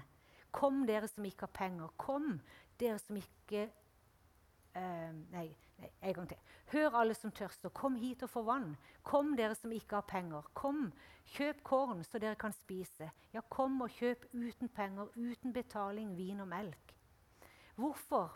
Kom, 0.55 0.85
dere 0.87 1.09
som 1.11 1.25
ikke 1.27 1.49
har 1.49 1.55
penger. 1.57 1.91
Kom, 1.99 2.37
dere 2.81 2.99
som 2.99 3.17
ikke 3.21 3.69
Uh, 4.75 5.15
nei, 5.31 5.57
nei, 5.79 5.89
en 6.03 6.15
gang 6.17 6.29
til. 6.33 6.39
Hør, 6.73 6.97
alle 6.99 7.15
som 7.15 7.31
tørster. 7.31 7.71
Kom 7.71 7.95
hit 7.95 8.25
og 8.27 8.31
få 8.33 8.43
vann. 8.43 8.73
Kom, 9.07 9.37
dere 9.39 9.55
som 9.55 9.71
ikke 9.71 10.01
har 10.01 10.07
penger. 10.11 10.49
Kom, 10.59 10.89
kjøp 11.37 11.61
korn, 11.63 12.03
så 12.03 12.19
dere 12.19 12.35
kan 12.35 12.53
spise. 12.57 13.13
Ja, 13.31 13.45
kom 13.55 13.79
og 13.87 13.95
kjøp 13.95 14.27
uten 14.33 14.73
penger, 14.75 15.15
uten 15.15 15.55
betaling, 15.55 16.17
vin 16.19 16.43
og 16.43 16.51
melk. 16.51 16.95
Hvorfor 17.79 18.35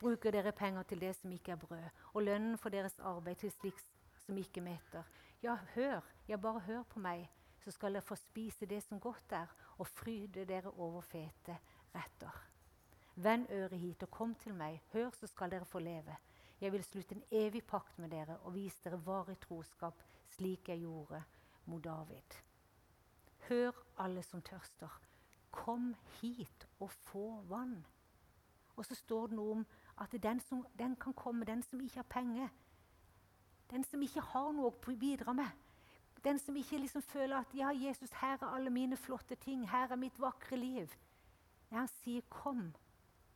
bruker 0.00 0.34
dere 0.34 0.50
penger 0.50 0.82
til 0.90 1.04
det 1.04 1.14
som 1.20 1.30
ikke 1.30 1.54
er 1.54 1.62
brød, 1.62 1.88
og 2.12 2.26
lønnen 2.26 2.58
for 2.58 2.74
deres 2.74 2.98
arbeid 2.98 3.38
til 3.44 3.54
slikt 3.54 3.86
som 4.26 4.38
ikke 4.38 4.64
meter? 4.66 5.06
Ja, 5.42 5.60
hør, 5.76 6.00
ja, 6.26 6.36
bare 6.42 6.66
hør 6.66 6.82
på 6.90 7.02
meg, 7.02 7.28
så 7.62 7.70
skal 7.70 7.94
dere 7.94 8.06
få 8.06 8.18
spise 8.18 8.66
det 8.66 8.82
som 8.82 8.98
godt 9.00 9.38
er, 9.38 9.50
og 9.78 9.86
fryde 9.86 10.46
dere 10.48 10.74
over 10.74 11.06
fete 11.06 11.58
retter. 11.94 12.51
Vend 13.14 13.46
øret 13.50 13.78
hit 13.78 14.02
og 14.02 14.10
kom 14.10 14.34
til 14.34 14.54
meg. 14.54 14.80
Hør, 14.92 15.10
så 15.10 15.26
skal 15.26 15.50
dere 15.50 15.64
få 15.64 15.78
leve. 15.78 16.16
Jeg 16.60 16.72
vil 16.72 16.84
slutte 16.84 17.14
en 17.14 17.24
evig 17.30 17.64
pakt 17.64 17.98
med 17.98 18.10
dere 18.10 18.36
og 18.38 18.54
vise 18.54 18.78
dere 18.84 19.00
varig 19.06 19.38
troskap, 19.40 20.02
slik 20.28 20.68
jeg 20.68 20.80
gjorde 20.80 21.22
mot 21.66 21.84
David. 21.84 22.36
Hør, 23.48 23.72
alle 23.98 24.22
som 24.22 24.42
tørster. 24.42 25.00
Kom 25.50 25.94
hit 26.20 26.68
og 26.80 26.90
få 26.90 27.40
vann. 27.48 27.86
Og 28.76 28.86
så 28.86 28.94
står 28.94 29.26
det 29.26 29.36
noe 29.36 29.56
om 29.58 29.66
at 30.00 30.14
den, 30.22 30.40
som, 30.40 30.66
den 30.78 30.96
kan 30.96 31.12
komme, 31.12 31.44
den 31.44 31.62
som 31.62 31.80
ikke 31.80 31.98
har 31.98 32.08
penger. 32.08 32.48
Den 33.70 33.84
som 33.84 34.02
ikke 34.02 34.20
har 34.20 34.52
noe 34.52 34.70
å 34.70 34.94
bidra 34.96 35.32
med. 35.36 35.50
Den 36.24 36.38
som 36.38 36.56
ikke 36.56 36.78
liksom 36.78 37.02
føler 37.02 37.36
at 37.36 37.54
ja, 37.54 37.72
Jesus, 37.74 38.12
her 38.22 38.38
er 38.38 38.54
alle 38.54 38.70
mine 38.70 38.96
flotte 38.96 39.34
ting. 39.34 39.66
Her 39.70 39.90
er 39.90 39.96
mitt 39.98 40.20
vakre 40.20 40.56
liv. 40.56 40.94
Ja, 41.70 41.76
han 41.76 41.88
sier, 41.88 42.20
'Kom, 42.30 42.74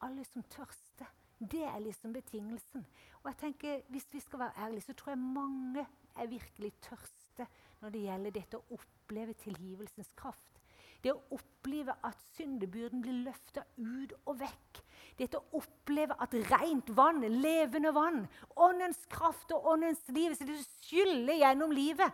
alle 0.06 0.24
som 0.24 0.42
tørster'. 0.42 1.12
Det 1.38 1.62
er 1.64 1.78
liksom 1.84 2.12
betingelsen. 2.12 2.86
Og 3.22 3.30
jeg 3.30 3.36
tenker, 3.36 3.82
Hvis 3.88 4.08
vi 4.12 4.20
skal 4.20 4.38
være 4.38 4.58
ærlige, 4.58 4.80
så 4.80 4.92
tror 4.92 5.10
jeg 5.10 5.18
mange 5.18 5.86
er 6.16 6.26
virkelig 6.26 6.72
tørste 6.80 7.46
når 7.80 7.90
det 7.90 8.00
gjelder 8.00 8.30
dette 8.30 8.58
å 8.58 8.64
oppleve 8.70 9.34
tilgivelsens 9.34 10.12
kraft. 10.16 10.60
Det 11.02 11.12
å 11.12 11.22
oppleve 11.36 11.94
at 12.04 12.16
syndebyrden 12.36 13.02
blir 13.04 13.24
løfta 13.26 13.62
ut 13.76 14.12
og 14.24 14.40
vekk. 14.40 14.80
Dette 15.18 15.38
å 15.38 15.60
oppleve 15.60 16.16
at 16.20 16.34
rent 16.50 16.88
vann, 16.96 17.20
levende 17.20 17.92
vann, 17.92 18.26
åndens 18.56 19.04
kraft 19.12 19.52
og 19.52 19.68
åndens 19.72 20.08
liv 20.08 20.34
så 20.34 20.44
det 20.48 20.56
skyller 20.80 21.36
gjennom 21.40 21.72
livet. 21.72 22.12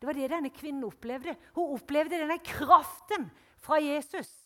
Det 0.00 0.08
var 0.08 0.16
det 0.16 0.30
denne 0.30 0.52
kvinnen 0.52 0.84
opplevde. 0.84 1.36
Hun 1.56 1.76
opplevde 1.76 2.18
denne 2.20 2.38
kraften 2.44 3.30
fra 3.62 3.78
Jesus, 3.80 4.45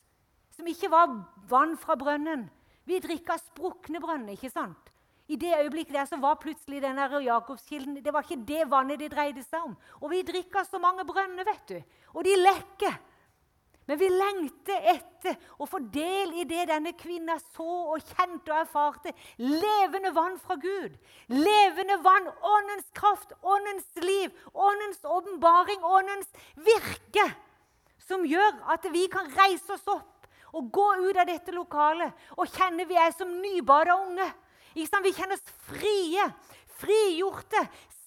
som 0.60 0.68
ikke 0.68 0.92
var 0.92 1.12
vann 1.48 1.76
fra 1.80 1.96
brønnen. 1.96 2.48
Vi 2.84 3.00
drikka 3.00 3.38
sprukne 3.40 4.00
brønner, 4.02 4.34
ikke 4.36 4.52
sant? 4.52 4.90
I 5.30 5.38
det 5.38 5.52
øyeblikket 5.60 5.94
der 5.94 6.08
så 6.10 6.18
var 6.18 6.40
plutselig 6.42 6.82
den 6.82 6.98
Jakobskilden 6.98 8.02
Det 8.04 8.12
var 8.12 8.22
ikke 8.22 8.44
det 8.44 8.70
vannet 8.70 8.98
det 8.98 9.12
dreide 9.12 9.42
seg 9.42 9.62
om. 9.62 9.76
Og 10.00 10.10
vi 10.10 10.22
drikker 10.22 10.64
så 10.64 10.78
mange 10.78 11.04
brønner, 11.06 11.44
vet 11.44 11.68
du. 11.68 11.82
Og 12.14 12.24
de 12.24 12.34
lekker. 12.36 12.98
Men 13.86 13.98
vi 13.98 14.08
lengter 14.08 14.82
etter 14.90 15.36
å 15.58 15.66
få 15.66 15.78
del 15.78 16.34
i 16.42 16.44
det 16.44 16.66
denne 16.68 16.92
kvinna 16.92 17.38
så 17.38 17.94
og 17.94 18.02
kjente 18.02 18.52
og 18.52 18.58
erfarte. 18.60 19.14
Levende 19.38 20.12
vann 20.14 20.36
fra 20.38 20.58
Gud. 20.58 20.98
Levende 21.28 21.98
vann, 22.02 22.26
åndens 22.42 22.90
kraft, 22.92 23.32
åndens 23.42 23.86
liv, 24.02 24.34
åndens 24.52 25.04
åpenbaring, 25.04 25.82
åndens 25.82 26.30
virke. 26.54 27.30
Som 27.98 28.26
gjør 28.26 28.64
at 28.74 28.86
vi 28.90 29.06
kan 29.06 29.30
reise 29.38 29.78
oss 29.78 29.86
opp 29.86 30.19
og 30.52 30.70
gå 30.72 30.86
ut 31.06 31.16
av 31.16 31.28
dette 31.28 31.54
lokalet 31.54 32.12
og 32.36 32.50
kjenne 32.50 32.86
vi 32.88 32.98
er 32.98 33.12
som 33.16 33.30
nybada 33.42 33.96
unge. 34.00 34.26
Vi 34.74 34.86
kjenner 34.86 35.36
oss 35.36 35.54
frie, 35.66 36.26
frigjorte, 36.80 37.64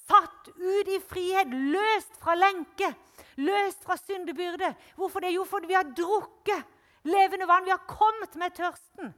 satt 0.08 0.52
ut 0.58 0.92
i 0.92 1.00
frihet, 1.00 1.52
løst 1.52 2.16
fra 2.22 2.36
lenke, 2.36 2.94
løst 3.40 3.84
fra 3.84 3.98
syndebyrde. 4.00 4.74
Hvorfor 4.96 5.24
det? 5.24 5.34
Jo, 5.36 5.44
fordi 5.48 5.72
vi 5.72 5.78
har 5.78 5.92
drukket 5.96 6.64
levende 7.04 7.48
vann. 7.48 7.66
Vi 7.66 7.74
har 7.74 7.84
kommet 7.88 8.36
med 8.40 8.56
tørsten. 8.56 9.14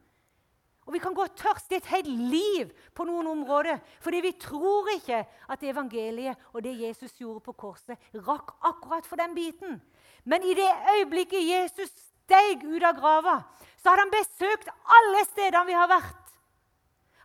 Og 0.85 0.93
vi 0.93 1.01
kan 1.01 1.15
gå 1.17 1.25
tørst 1.33 1.71
i 1.73 1.79
et 1.79 1.87
helt 1.89 2.09
liv 2.09 2.73
på 2.93 3.07
noen 3.09 3.27
områder. 3.31 3.79
Fordi 4.05 4.21
vi 4.21 4.35
tror 4.41 4.91
ikke 4.93 5.23
at 5.49 5.63
evangeliet 5.65 6.37
og 6.53 6.61
det 6.65 6.75
Jesus 6.77 7.15
gjorde 7.17 7.41
på 7.47 7.55
korset, 7.57 7.97
rakk 8.13 8.53
akkurat 8.61 9.07
for 9.09 9.17
den 9.17 9.33
biten. 9.37 9.79
Men 10.25 10.45
i 10.45 10.53
det 10.57 10.69
øyeblikket 10.93 11.41
Jesus 11.41 11.93
steg 12.25 12.63
ut 12.65 12.83
av 12.83 12.97
grava, 12.99 13.39
så 13.77 13.91
hadde 13.91 14.05
han 14.05 14.13
besøkt 14.13 14.71
alle 14.97 15.25
stedene 15.29 15.69
vi 15.69 15.77
har 15.77 15.89
vært. 15.89 16.31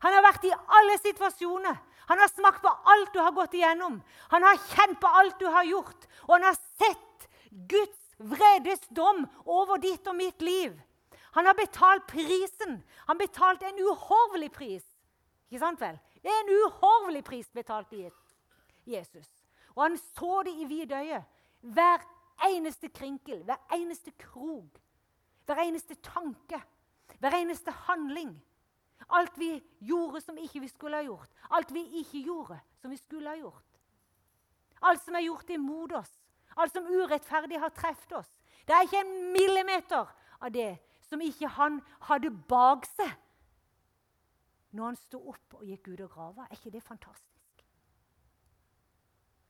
Han 0.04 0.16
har 0.16 0.24
vært 0.24 0.44
i 0.48 0.52
alle 0.78 0.96
situasjoner. 1.00 1.78
Han 2.10 2.18
har 2.18 2.30
smakt 2.32 2.62
på 2.64 2.70
alt 2.92 3.12
du 3.14 3.20
har 3.20 3.34
gått 3.36 3.54
igjennom. 3.54 4.00
Han 4.32 4.44
har 4.44 4.60
kjent 4.72 4.98
på 5.00 5.10
alt 5.20 5.36
du 5.38 5.46
har 5.46 5.66
gjort. 5.68 6.06
Og 6.26 6.32
han 6.34 6.46
har 6.48 6.56
sett 6.80 7.28
Guds 7.70 8.00
vredes 8.18 8.82
dom 8.90 9.26
over 9.44 9.78
ditt 9.78 10.08
og 10.10 10.16
mitt 10.18 10.42
liv. 10.42 10.74
Han 11.36 11.46
har 11.46 11.54
betalt 11.54 12.08
prisen. 12.10 12.80
Han 13.06 13.20
betalte 13.20 13.68
en 13.68 13.78
uhorvelig 13.78 14.50
pris. 14.56 14.82
Ikke 15.50 15.62
sant 15.62 15.80
vel? 15.82 16.00
Det 16.22 16.32
er 16.32 16.42
en 16.42 16.52
uhorvelig 16.64 17.22
pris 17.28 17.52
betalt 17.54 17.92
i 17.94 18.08
Jesus. 18.90 19.28
Og 19.76 19.84
han 19.84 19.98
så 20.00 20.42
det 20.48 20.56
i 20.58 20.66
vidøyet. 20.68 21.28
Hver 21.60 22.02
eneste 22.48 22.88
krinkel, 22.88 23.44
hver 23.44 23.60
eneste 23.76 24.10
krok, 24.18 24.80
hver 25.50 25.64
eneste 25.66 25.94
tanke, 25.94 26.60
hver 27.18 27.36
eneste 27.36 27.70
handling. 27.88 28.34
Alt 29.10 29.38
vi 29.38 29.56
gjorde 29.80 30.20
som 30.20 30.38
ikke 30.38 30.60
vi 30.60 30.68
skulle 30.68 31.00
ha 31.00 31.02
gjort. 31.02 31.30
Alt 31.50 31.72
vi 31.74 31.82
ikke 32.00 32.22
gjorde 32.22 32.60
som 32.78 32.90
vi 32.90 32.96
skulle 32.96 33.32
ha 33.32 33.36
gjort. 33.36 33.80
Alt 34.82 35.02
som 35.02 35.14
er 35.18 35.26
gjort 35.26 35.50
imot 35.50 35.92
oss. 35.98 36.12
Alt 36.56 36.72
som 36.72 36.86
urettferdig 36.86 37.58
har 37.60 37.72
truffet 37.74 38.12
oss. 38.20 38.30
Det 38.66 38.76
er 38.76 38.86
ikke 38.86 39.02
en 39.02 39.32
millimeter 39.32 40.14
av 40.40 40.52
det 40.54 40.78
som 41.08 41.20
ikke 41.20 41.50
han 41.56 41.80
hadde 42.06 42.30
bak 42.30 42.86
seg 42.86 43.10
når 44.70 44.84
han 44.84 44.98
sto 45.00 45.18
opp 45.32 45.56
og 45.58 45.66
gikk 45.66 45.88
ut 45.90 46.02
av 46.04 46.10
grava. 46.12 46.46
Er 46.46 46.54
ikke 46.54 46.70
det 46.70 46.82
fantastisk? 46.86 47.64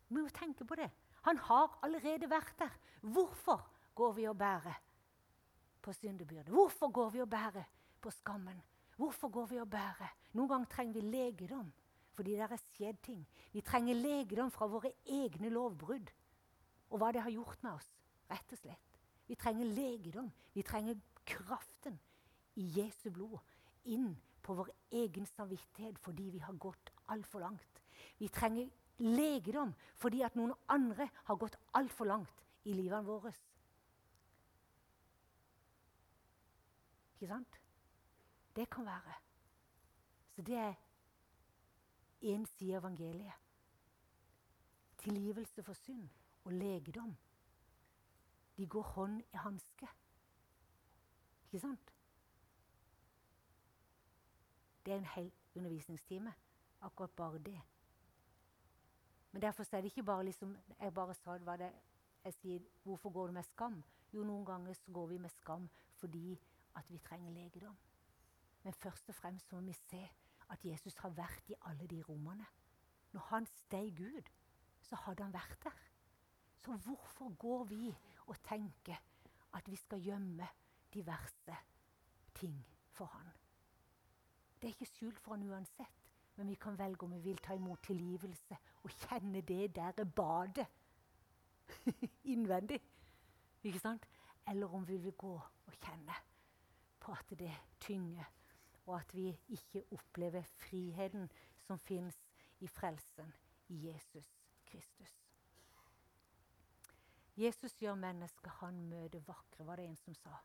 Vi 0.09 0.17
må 0.17 0.31
tenke 0.33 0.65
på 0.65 0.79
det. 0.81 0.89
Han 1.29 1.37
har 1.51 1.77
allerede 1.85 2.31
vært 2.31 2.57
der. 2.59 2.73
Hvorfor 3.01 3.61
går 3.95 4.15
vi 4.17 4.25
og 4.31 4.39
bærer 4.41 4.79
på 5.83 5.93
syndebyrde? 5.93 6.53
Hvorfor 6.53 6.91
går 6.93 7.11
vi 7.11 7.21
og 7.21 7.31
bærer 7.31 7.65
på 8.01 8.11
skammen? 8.11 8.63
Hvorfor 8.97 9.29
går 9.29 9.47
vi 9.47 9.61
og 9.61 9.71
bærer? 9.71 10.13
Noen 10.33 10.49
ganger 10.49 10.73
trenger 10.73 11.01
vi 11.01 11.07
legedom 11.11 11.73
fordi 12.15 12.35
det 12.37 12.45
er 12.45 12.61
skjedd 12.61 12.99
ting. 13.01 13.21
Vi 13.53 13.63
trenger 13.65 13.97
legedom 13.97 14.51
fra 14.53 14.67
våre 14.69 14.91
egne 15.09 15.49
lovbrudd 15.49 16.11
og 16.91 16.99
hva 17.01 17.13
det 17.15 17.23
har 17.25 17.33
gjort 17.33 17.63
med 17.65 17.79
oss. 17.79 17.87
Rett 18.29 18.53
og 18.53 18.61
slett. 18.61 18.99
Vi 19.31 19.39
trenger 19.41 19.71
legedom. 19.73 20.29
Vi 20.53 20.63
trenger 20.67 20.99
kraften 21.25 21.97
i 22.61 22.67
Jesu 22.77 23.09
blod 23.15 23.39
inn 23.89 24.11
på 24.43 24.57
vår 24.59 24.73
egen 25.01 25.27
samvittighet 25.33 25.99
fordi 26.03 26.29
vi 26.35 26.43
har 26.45 26.59
gått 26.61 26.93
altfor 27.15 27.45
langt. 27.47 27.81
Vi 28.19 28.29
trenger 28.29 28.69
legedom 29.01 29.73
fordi 30.01 30.25
at 30.27 30.37
noen 30.37 30.53
andre 30.69 31.09
har 31.25 31.41
gått 31.41 31.57
altfor 31.79 32.11
langt 32.11 32.45
i 32.69 32.75
livene 32.77 33.07
våre. 33.07 33.33
Ikke 37.21 37.35
sant? 37.35 37.61
Det 38.57 38.71
kan 38.71 38.87
være. 38.87 39.15
Så 40.31 40.43
det 40.43 40.55
er 40.57 40.75
én 42.23 42.47
side 42.47 42.77
av 42.77 42.81
evangeliet. 42.81 43.33
Tilgivelse 44.99 45.63
for 45.63 45.73
synd 45.73 46.09
og 46.45 46.53
legedom. 46.53 47.17
De 48.57 48.67
går 48.67 48.83
hånd 48.83 49.21
i 49.21 49.37
hanske. 49.37 49.89
Ikke 51.45 51.61
sant? 51.61 51.93
Det 54.85 54.93
er 54.93 54.97
en 54.97 55.05
hel 55.05 55.33
undervisningstime, 55.55 56.35
akkurat 56.81 57.11
bare 57.11 57.39
det. 57.39 57.61
Men 59.33 59.43
derfor 59.43 59.63
er 59.73 59.81
det 59.81 59.85
ikke 59.85 60.03
bare 60.03 60.25
liksom 60.25 60.57
Jeg 60.81 60.95
bare 60.95 61.15
sa 61.15 61.35
det, 61.35 61.43
hva 61.43 61.57
det 61.57 61.73
jeg 62.25 62.35
sier, 62.35 62.61
Hvorfor 62.83 63.11
går 63.11 63.27
du 63.27 63.33
med 63.33 63.43
skam? 63.43 63.85
Jo, 64.13 64.25
noen 64.25 64.45
ganger 64.45 64.73
så 64.73 64.93
går 64.93 65.07
vi 65.07 65.19
med 65.19 65.31
skam 65.31 65.69
fordi 65.97 66.41
at 66.81 66.91
vi 66.91 66.99
trenger 67.05 67.33
legedom. 67.37 67.77
Men 68.63 68.75
først 68.75 69.09
og 69.09 69.15
fremst 69.15 69.53
må 69.53 69.61
vi 69.61 69.73
se 69.73 70.03
at 70.51 70.65
Jesus 70.65 70.97
har 71.05 71.13
vært 71.17 71.51
i 71.53 71.59
alle 71.69 71.87
de 71.87 72.03
rommene. 72.03 72.47
Når 73.13 73.27
han 73.31 73.47
steg 73.47 74.01
ut, 74.01 74.31
så 74.83 74.97
hadde 75.05 75.23
han 75.23 75.33
vært 75.33 75.59
der. 75.65 75.79
Så 76.61 76.77
hvorfor 76.77 77.35
går 77.39 77.65
vi 77.65 77.95
og 78.27 78.37
tenker 78.45 78.99
at 79.57 79.71
vi 79.71 79.77
skal 79.77 80.03
gjemme 80.03 80.49
diverse 80.95 81.57
ting 82.35 82.59
for 82.93 83.07
han? 83.07 83.31
Det 84.61 84.69
er 84.69 84.75
ikke 84.75 84.93
skjult 84.93 85.21
for 85.21 85.35
han 85.35 85.49
uansett, 85.49 86.01
men 86.37 86.49
vi 86.49 86.55
kan 86.55 86.79
velge 86.79 87.07
om 87.07 87.13
vi 87.13 87.21
vil 87.31 87.39
ta 87.39 87.57
imot 87.57 87.83
tilgivelse 87.83 88.59
og 88.83 88.91
kjenne 88.91 89.41
det 89.41 89.75
der 89.77 90.05
badet 90.05 90.67
innvendig. 92.35 92.81
Ikke 93.63 93.79
sant? 93.79 94.07
Eller 94.49 94.75
om 94.75 94.89
vi 94.89 94.97
vil 94.97 95.13
gå 95.13 95.35
og 95.41 95.73
kjenner 95.81 96.30
på 97.11 97.17
at 97.19 97.39
det 97.39 97.55
tynger, 97.81 98.25
og 98.87 99.01
at 99.01 99.15
vi 99.15 99.39
ikke 99.49 99.83
opplever 99.91 100.43
friheten 100.43 101.31
som 101.59 101.79
fins 101.79 102.15
i 102.61 102.69
frelsen 102.71 103.33
i 103.69 103.89
Jesus 103.89 104.29
Kristus. 104.67 105.17
Jesus 107.37 107.75
gjør 107.81 107.99
mennesker 107.99 108.51
han 108.61 108.79
møter 108.87 109.25
vakre, 109.27 109.67
var 109.67 109.81
det 109.81 109.89
en 109.89 109.97
som 109.97 110.15
sa. 110.15 110.39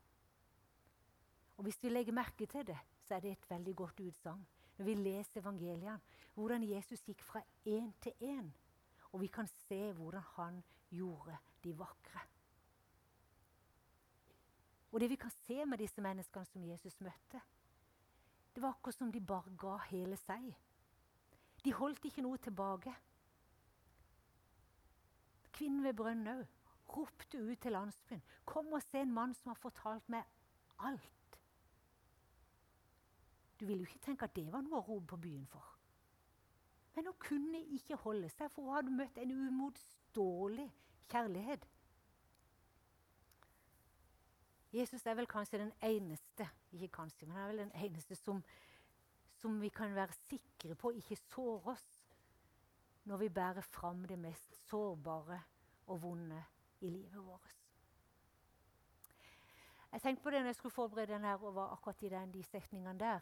Og 1.58 1.64
Hvis 1.64 1.84
vi 1.84 1.90
legger 1.90 2.14
merke 2.14 2.46
til 2.46 2.66
det, 2.68 2.78
så 3.06 3.16
er 3.16 3.20
det 3.20 3.32
et 3.32 3.50
veldig 3.50 3.76
godt 3.76 4.00
utsagn. 4.00 4.46
Når 4.78 4.86
vi 4.86 4.94
leser 4.94 5.42
evangeliene, 5.42 6.00
hvordan 6.34 6.64
Jesus 6.64 7.04
gikk 7.04 7.22
fra 7.22 7.44
én 7.68 7.92
til 8.02 8.14
én. 8.22 8.50
Og 9.12 9.22
vi 9.22 9.28
kan 9.28 9.48
se 9.48 9.94
hvordan 9.94 10.24
han 10.36 10.64
gjorde 10.90 11.38
de 11.64 11.78
vakre. 11.78 12.26
Og 14.96 15.02
det 15.02 15.10
vi 15.12 15.16
kan 15.20 15.32
se 15.44 15.66
med 15.68 15.82
disse 15.84 16.00
menneskene 16.02 16.48
som 16.48 16.64
Jesus 16.64 17.02
møtte, 17.04 17.42
det 18.56 18.62
var 18.64 18.78
akkurat 18.78 18.96
som 18.96 19.10
de 19.12 19.20
bare 19.20 19.52
ga 19.60 19.74
hele 19.90 20.16
seg. 20.16 20.54
De 21.66 21.74
holdt 21.76 22.06
ikke 22.08 22.24
noe 22.24 22.40
tilbake. 22.40 22.94
Kvinnen 25.52 25.84
ved 25.84 25.98
brønnen 26.00 26.32
òg 26.32 26.96
ropte 26.96 27.42
ut 27.44 27.60
til 27.60 27.76
landsbyen. 27.76 28.24
'Kom 28.46 28.72
og 28.74 28.82
se 28.82 29.02
en 29.02 29.12
mann 29.12 29.34
som 29.34 29.50
har 29.50 29.60
fortalt 29.60 30.10
meg 30.10 30.24
alt.' 30.80 31.40
Du 33.60 33.66
ville 33.66 33.84
jo 33.84 33.90
ikke 33.92 34.06
tenke 34.06 34.26
at 34.26 34.36
det 34.36 34.48
var 34.54 34.62
noe 34.62 34.80
å 34.80 34.88
rope 34.88 35.08
på 35.08 35.18
byen 35.18 35.46
for. 35.48 35.78
Men 36.96 37.06
hun 37.06 37.20
kunne 37.20 37.60
ikke 37.60 37.96
holde 37.96 38.30
seg, 38.30 38.52
for 38.52 38.62
hun 38.62 38.76
hadde 38.76 38.92
møtt 38.92 39.18
en 39.18 39.32
umotståelig 39.32 40.72
kjærlighet. 41.12 41.68
Jesus 44.76 45.06
er 45.06 45.16
vel 45.16 45.28
kanskje 45.28 45.62
den 45.62 45.72
eneste 45.84 46.50
ikke 46.76 46.88
kanskje, 46.98 47.26
men 47.26 47.36
han 47.36 47.44
er 47.44 47.52
vel 47.54 47.62
den 47.64 47.76
eneste 47.86 48.16
som, 48.16 48.42
som 49.40 49.62
vi 49.62 49.70
kan 49.70 49.96
være 49.96 50.14
sikre 50.28 50.76
på 50.76 50.92
ikke 51.00 51.16
sårer 51.16 51.70
oss 51.76 51.92
når 53.06 53.22
vi 53.22 53.30
bærer 53.30 53.62
fram 53.62 54.04
det 54.10 54.18
mest 54.20 54.58
sårbare 54.68 55.40
og 55.88 56.02
vonde 56.02 56.42
i 56.82 56.90
livet 56.90 57.26
vårt. 57.26 57.56
Jeg 59.92 60.02
tenkte 60.02 60.24
på 60.24 60.30
det 60.30 60.40
når 60.42 60.52
jeg 60.52 60.56
skulle 60.56 60.76
forberede 60.76 61.14
den 61.14 61.24
her, 61.24 61.44
og 61.44 61.56
var 61.56 61.72
akkurat 61.72 62.02
i 62.04 62.10
den, 62.10 62.34
de 62.34 62.44
setningene 62.44 63.00
der. 63.00 63.20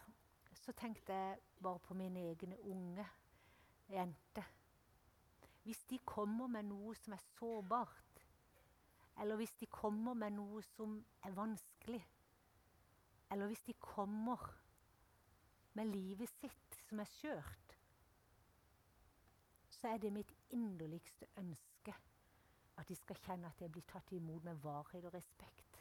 Så 0.54 0.72
tenkte 0.72 1.14
jeg 1.14 1.38
bare 1.62 1.80
på 1.80 1.94
mine 1.94 2.20
egne 2.20 2.58
unge 2.62 3.06
jente. 3.90 4.44
Hvis 5.64 5.84
de 5.84 6.00
kommer 6.00 6.48
med 6.48 6.64
noe 6.64 6.96
som 6.96 7.14
er 7.14 7.22
sårbart, 7.38 8.13
eller 9.22 9.36
hvis 9.36 9.54
de 9.60 9.66
kommer 9.66 10.14
med 10.14 10.34
noe 10.38 10.62
som 10.74 10.98
er 11.24 11.36
vanskelig, 11.38 12.02
eller 13.32 13.48
hvis 13.48 13.64
de 13.68 13.74
kommer 13.74 14.50
med 15.74 15.90
livet 15.90 16.30
sitt 16.30 16.80
som 16.88 17.02
er 17.02 17.10
skjørt, 17.10 17.78
så 19.70 19.94
er 19.94 20.02
det 20.02 20.14
mitt 20.14 20.34
inderligste 20.56 21.28
ønske 21.38 21.96
at 22.78 22.90
de 22.90 22.96
skal 22.98 23.20
kjenne 23.26 23.50
at 23.50 23.62
jeg 23.62 23.72
blir 23.74 23.86
tatt 23.90 24.12
imot 24.16 24.46
med 24.46 24.62
varhet 24.64 25.06
og 25.06 25.14
respekt. 25.14 25.80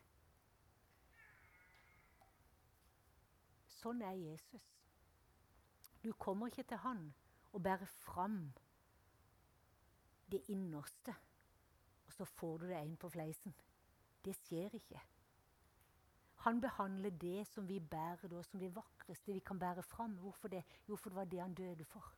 Sånn 3.82 4.02
er 4.06 4.14
Jesus. 4.18 4.66
Du 6.02 6.12
kommer 6.18 6.50
ikke 6.50 6.66
til 6.70 6.82
han 6.82 7.08
og 7.52 7.62
bærer 7.62 7.88
fram 8.02 8.52
det 10.32 10.40
innerste, 10.48 11.14
så 12.22 12.28
får 12.38 12.58
du 12.62 12.68
det 12.70 12.82
inn 12.84 12.96
på 12.96 13.10
fleisen. 13.10 13.54
Det 14.22 14.34
skjer 14.38 14.74
ikke. 14.78 15.00
Han 16.46 16.60
behandler 16.62 17.10
det 17.10 17.46
som 17.50 17.66
vi 17.66 17.80
bærer 17.80 18.30
da, 18.30 18.42
som 18.46 18.60
det 18.62 18.70
vakreste 18.74 19.34
vi 19.34 19.42
kan 19.42 19.58
bære 19.58 19.82
fram. 19.82 20.14
Hvorfor 20.22 20.50
det? 20.50 20.62
Jo, 20.88 20.96
for 20.96 21.10
det 21.10 21.16
var 21.16 21.30
det 21.30 21.40
han 21.40 21.54
døde 21.54 21.84
for. 21.84 22.12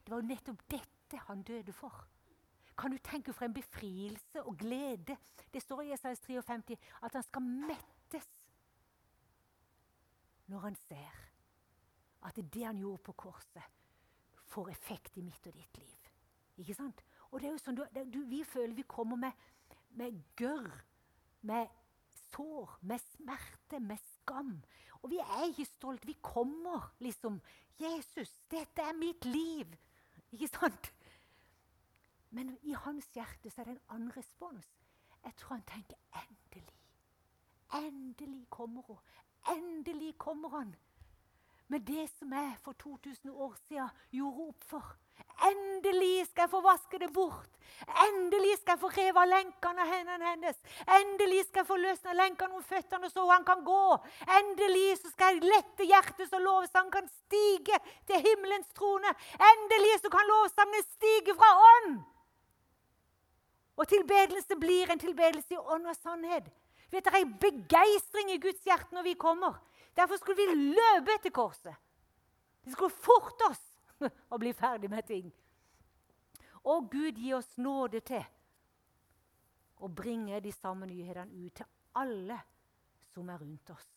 Det 0.00 0.12
var 0.12 0.22
jo 0.22 0.28
nettopp 0.28 0.64
dette 0.72 1.20
han 1.26 1.42
døde 1.42 1.72
for. 1.72 2.06
Kan 2.78 2.92
du 2.92 2.98
tenke 3.04 3.32
for 3.36 3.44
en 3.44 3.54
befrielse 3.54 4.42
og 4.44 4.56
glede? 4.58 5.16
Det 5.52 5.62
står 5.62 5.82
i 5.82 5.92
Esaias 5.92 6.20
53 6.20 6.78
at 7.02 7.12
han 7.12 7.22
skal 7.22 7.42
mettes 7.42 8.28
når 10.48 10.64
han 10.64 10.76
ser 10.88 11.18
at 12.26 12.40
det 12.54 12.64
han 12.64 12.78
gjorde 12.78 13.02
på 13.02 13.12
korset, 13.12 13.62
får 14.50 14.70
effekt 14.70 15.16
i 15.16 15.22
mitt 15.22 15.46
og 15.46 15.54
ditt 15.54 15.78
liv. 15.78 16.08
Ikke 16.60 16.74
sant? 16.74 17.04
Og 17.30 17.40
det 17.40 17.48
er 17.48 17.52
jo 17.54 17.62
sånn, 17.62 17.78
du, 17.78 17.84
du, 18.10 18.20
Vi 18.30 18.42
føler 18.44 18.74
vi 18.74 18.86
kommer 18.88 19.16
med, 19.16 19.44
med 19.98 20.16
gørr, 20.36 20.70
med 21.46 21.68
sår, 22.30 22.78
med 22.80 23.02
smerte, 23.04 23.80
med 23.80 24.00
skam. 24.14 24.56
Og 25.02 25.10
vi 25.10 25.20
er 25.22 25.46
ikke 25.48 25.64
stolte. 25.64 26.06
Vi 26.06 26.18
kommer 26.22 26.90
liksom 26.98 27.40
'Jesus, 27.80 28.42
dette 28.50 28.82
er 28.82 28.92
mitt 28.92 29.24
liv.' 29.24 29.76
Ikke 30.32 30.48
sant? 30.48 30.92
Men 32.30 32.58
i 32.62 32.72
hans 32.72 33.08
hjerte 33.14 33.50
så 33.50 33.60
er 33.60 33.64
det 33.64 33.72
en 33.72 33.88
annen 33.88 34.16
respons. 34.16 34.66
Jeg 35.24 35.36
tror 35.36 35.54
han 35.54 35.64
tenker 35.66 35.96
'endelig'. 36.12 36.76
Endelig 37.74 38.50
kommer 38.50 38.82
hun. 38.82 38.98
Endelig 39.48 40.18
kommer 40.18 40.48
han. 40.48 40.76
Med 41.68 41.80
det 41.80 42.10
som 42.10 42.32
jeg 42.32 42.56
for 42.58 42.72
2000 42.72 43.30
år 43.30 43.54
siden 43.54 43.88
gjorde 44.10 44.48
opp 44.48 44.64
for. 44.64 44.96
Endelig 45.48 46.26
skal 46.28 46.44
jeg 46.44 46.52
få 46.52 46.60
vaske 46.64 46.98
det 47.00 47.08
bort. 47.12 47.48
Endelig 48.04 48.58
skal 48.58 48.74
jeg 48.74 48.80
få 48.82 48.90
revet 48.92 49.28
lenkene 49.30 49.84
av 49.84 49.88
hendene 49.88 50.32
hennes. 50.34 50.58
Endelig 50.98 51.46
skal 51.46 51.62
jeg 51.62 51.68
få 51.70 51.78
løsna 51.80 52.14
lenkene 52.16 52.58
om 52.58 52.64
føttene 52.66 53.08
så 53.08 53.24
han 53.30 53.46
kan 53.48 53.64
gå. 53.64 53.84
Endelig 54.36 54.98
så 55.00 55.12
skal 55.14 55.38
jeg 55.38 55.48
lette 55.48 55.88
hjertet 55.88 56.28
så 56.28 56.40
lovsangen 56.42 56.92
kan 56.92 57.08
stige 57.08 57.80
til 58.08 58.20
himmelens 58.26 58.68
trone. 58.76 59.14
Endelig 59.52 59.96
så 60.02 60.12
kan 60.12 60.28
lovsangen 60.28 60.86
stige 60.90 61.36
fra 61.38 61.50
ånd. 61.70 62.00
Og 63.80 63.88
tilbedelse 63.88 64.60
blir 64.60 64.92
en 64.92 65.00
tilbedelse 65.00 65.56
i 65.56 65.62
ånd 65.62 65.88
og 65.88 65.96
sannhet. 65.96 66.50
Vet 66.90 67.04
Det 67.04 67.14
er 67.14 67.22
en 67.22 67.36
begeistring 67.40 68.32
i 68.34 68.40
Guds 68.42 68.60
hjerte 68.66 68.92
når 68.94 69.08
vi 69.08 69.14
kommer. 69.14 69.56
Derfor 69.96 70.16
skulle 70.20 70.36
vi 70.36 70.74
løpe 70.76 71.14
etter 71.14 71.32
korset. 71.32 71.74
Vi 72.64 72.72
skulle 72.74 72.92
forte 72.92 73.48
oss 73.48 73.69
å 74.02 74.38
bli 74.40 74.52
ferdig 74.56 74.90
med 74.90 75.06
ting. 75.06 75.30
Og 76.64 76.90
Gud 76.92 77.18
gi 77.18 77.32
oss 77.34 77.56
nåde 77.56 78.02
til 78.04 78.24
å 79.80 79.88
bringe 79.88 80.40
de 80.44 80.52
samme 80.52 80.88
nyhetene 80.88 81.46
ut 81.46 81.56
til 81.56 81.68
alle 81.96 82.36
som 83.14 83.28
er 83.32 83.40
rundt 83.40 83.72
oss. 83.72 83.88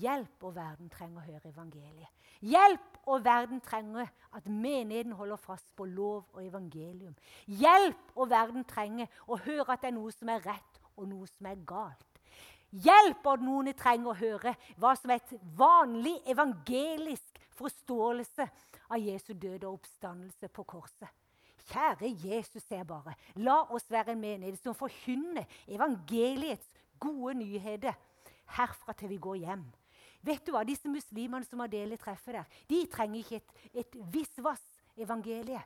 Hjelp, 0.00 0.44
og 0.48 0.54
verden 0.56 0.88
trenger 0.88 1.20
å 1.20 1.26
høre 1.26 1.50
evangeliet. 1.50 2.30
Hjelp, 2.40 2.96
og 3.04 3.24
verden 3.24 3.60
trenger 3.60 4.08
at 4.32 4.46
menigheten 4.48 5.12
holder 5.12 5.36
fast 5.36 5.68
på 5.76 5.84
lov 5.84 6.24
og 6.32 6.40
evangelium. 6.40 7.12
Hjelp, 7.46 8.14
og 8.16 8.30
verden 8.32 8.64
trenger 8.64 9.12
å 9.28 9.36
høre 9.44 9.76
at 9.76 9.84
det 9.84 9.90
er 9.92 9.96
noe 9.98 10.12
som 10.16 10.32
er 10.32 10.40
rett, 10.46 10.80
og 10.96 11.08
noe 11.10 11.28
som 11.28 11.50
er 11.50 11.60
galt. 11.68 12.08
Hjelp, 12.72 13.26
at 13.28 13.44
noen 13.44 13.70
trenger 13.76 14.10
å 14.10 14.18
høre 14.18 14.54
hva 14.80 14.94
som 14.98 15.12
er 15.12 15.20
et 15.20 15.36
vanlig 15.54 16.16
evangelisk 16.32 17.43
forståelse 17.58 18.46
av 18.90 18.98
Jesu 19.00 19.32
død 19.32 19.64
og 19.64 19.78
oppstandelse 19.78 20.50
på 20.52 20.64
korset. 20.68 21.08
Kjære 21.64 22.10
Jesus, 22.26 22.66
jeg 22.70 22.86
bare, 22.86 23.14
la 23.40 23.62
oss 23.72 23.86
være 23.90 24.12
en 24.12 24.20
menighet 24.20 24.60
som 24.60 24.76
forkynner 24.76 25.46
evangeliets 25.66 26.68
gode 27.00 27.38
nyheter 27.40 27.96
herfra 28.58 28.92
til 28.92 29.08
vi 29.14 29.20
går 29.22 29.40
hjem. 29.46 29.64
Vet 30.24 30.44
du 30.46 30.52
hva, 30.54 30.64
Disse 30.64 30.88
muslimene 30.88 31.44
som 31.44 31.60
har 31.60 31.72
del 31.72 31.92
i 31.92 32.00
der, 32.00 32.44
de 32.68 32.86
trenger 32.92 33.20
ikke 33.20 33.36
et, 33.36 33.54
et 33.74 33.96
visvas-evangelie. 34.12 35.60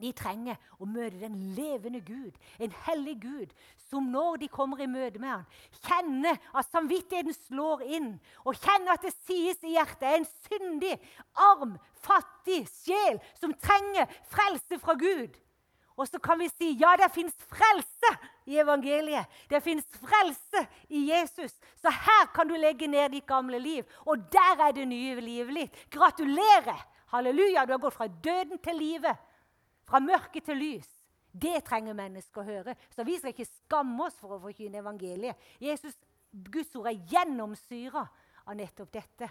De 0.00 0.12
trenger 0.16 0.56
å 0.80 0.88
møte 0.88 1.20
den 1.20 1.34
levende 1.56 2.00
Gud, 2.00 2.32
en 2.58 2.72
hellig 2.86 3.18
Gud, 3.22 3.52
som 3.90 4.08
når 4.08 4.38
de 4.40 4.48
kommer 4.48 4.80
i 4.80 4.88
møte 4.88 5.20
med 5.20 5.34
han, 5.34 5.44
kjenner 5.84 6.38
at 6.56 6.70
samvittigheten 6.72 7.36
slår 7.36 7.84
inn, 7.98 8.10
og 8.46 8.56
kjenner 8.56 8.94
at 8.94 9.04
det 9.04 9.12
sies 9.26 9.60
i 9.66 9.74
hjertet 9.74 10.08
en 10.08 10.28
syndig, 10.48 10.96
arm, 11.36 11.76
fattig 12.02 12.64
sjel 12.72 13.20
som 13.36 13.52
trenger 13.60 14.08
frelse 14.32 14.80
fra 14.80 14.96
Gud. 14.98 15.36
Og 16.00 16.08
så 16.08 16.18
kan 16.24 16.40
vi 16.40 16.48
si 16.48 16.70
ja, 16.80 16.94
det 16.96 17.10
fins 17.12 17.34
frelse 17.52 18.12
i 18.48 18.56
evangeliet. 18.62 19.28
Det 19.50 19.60
fins 19.62 19.84
frelse 20.00 20.64
i 20.88 21.04
Jesus. 21.10 21.52
Så 21.82 21.92
her 21.92 22.30
kan 22.34 22.48
du 22.48 22.56
legge 22.56 22.88
ned 22.88 23.12
ditt 23.12 23.28
gamle 23.28 23.60
liv, 23.60 23.84
og 24.08 24.24
der 24.32 24.64
er 24.68 24.72
det 24.72 24.88
nye 24.88 25.20
livet 25.20 25.60
ditt. 25.60 25.84
Gratulerer! 25.92 26.80
Halleluja, 27.12 27.66
du 27.68 27.74
har 27.74 27.82
gått 27.82 27.98
fra 27.98 28.08
døden 28.08 28.56
til 28.64 28.78
livet. 28.80 29.20
Fra 29.92 30.00
mørke 30.00 30.40
til 30.40 30.56
lys. 30.56 30.88
Det 31.32 31.58
trenger 31.64 31.96
mennesker 31.96 32.40
å 32.40 32.46
høre. 32.46 32.74
Så 32.92 33.04
vi 33.04 33.18
skal 33.18 33.34
ikke 33.34 33.48
skamme 33.48 34.06
oss 34.06 34.16
for 34.20 34.32
å 34.32 34.40
forkynne 34.40 34.80
evangeliet. 34.80 35.36
Jesus, 35.60 35.98
Guds 36.32 36.72
ord 36.80 36.88
er 36.88 37.02
gjennomsyra 37.12 38.06
av 38.46 38.56
nettopp 38.56 38.92
dette. 38.94 39.28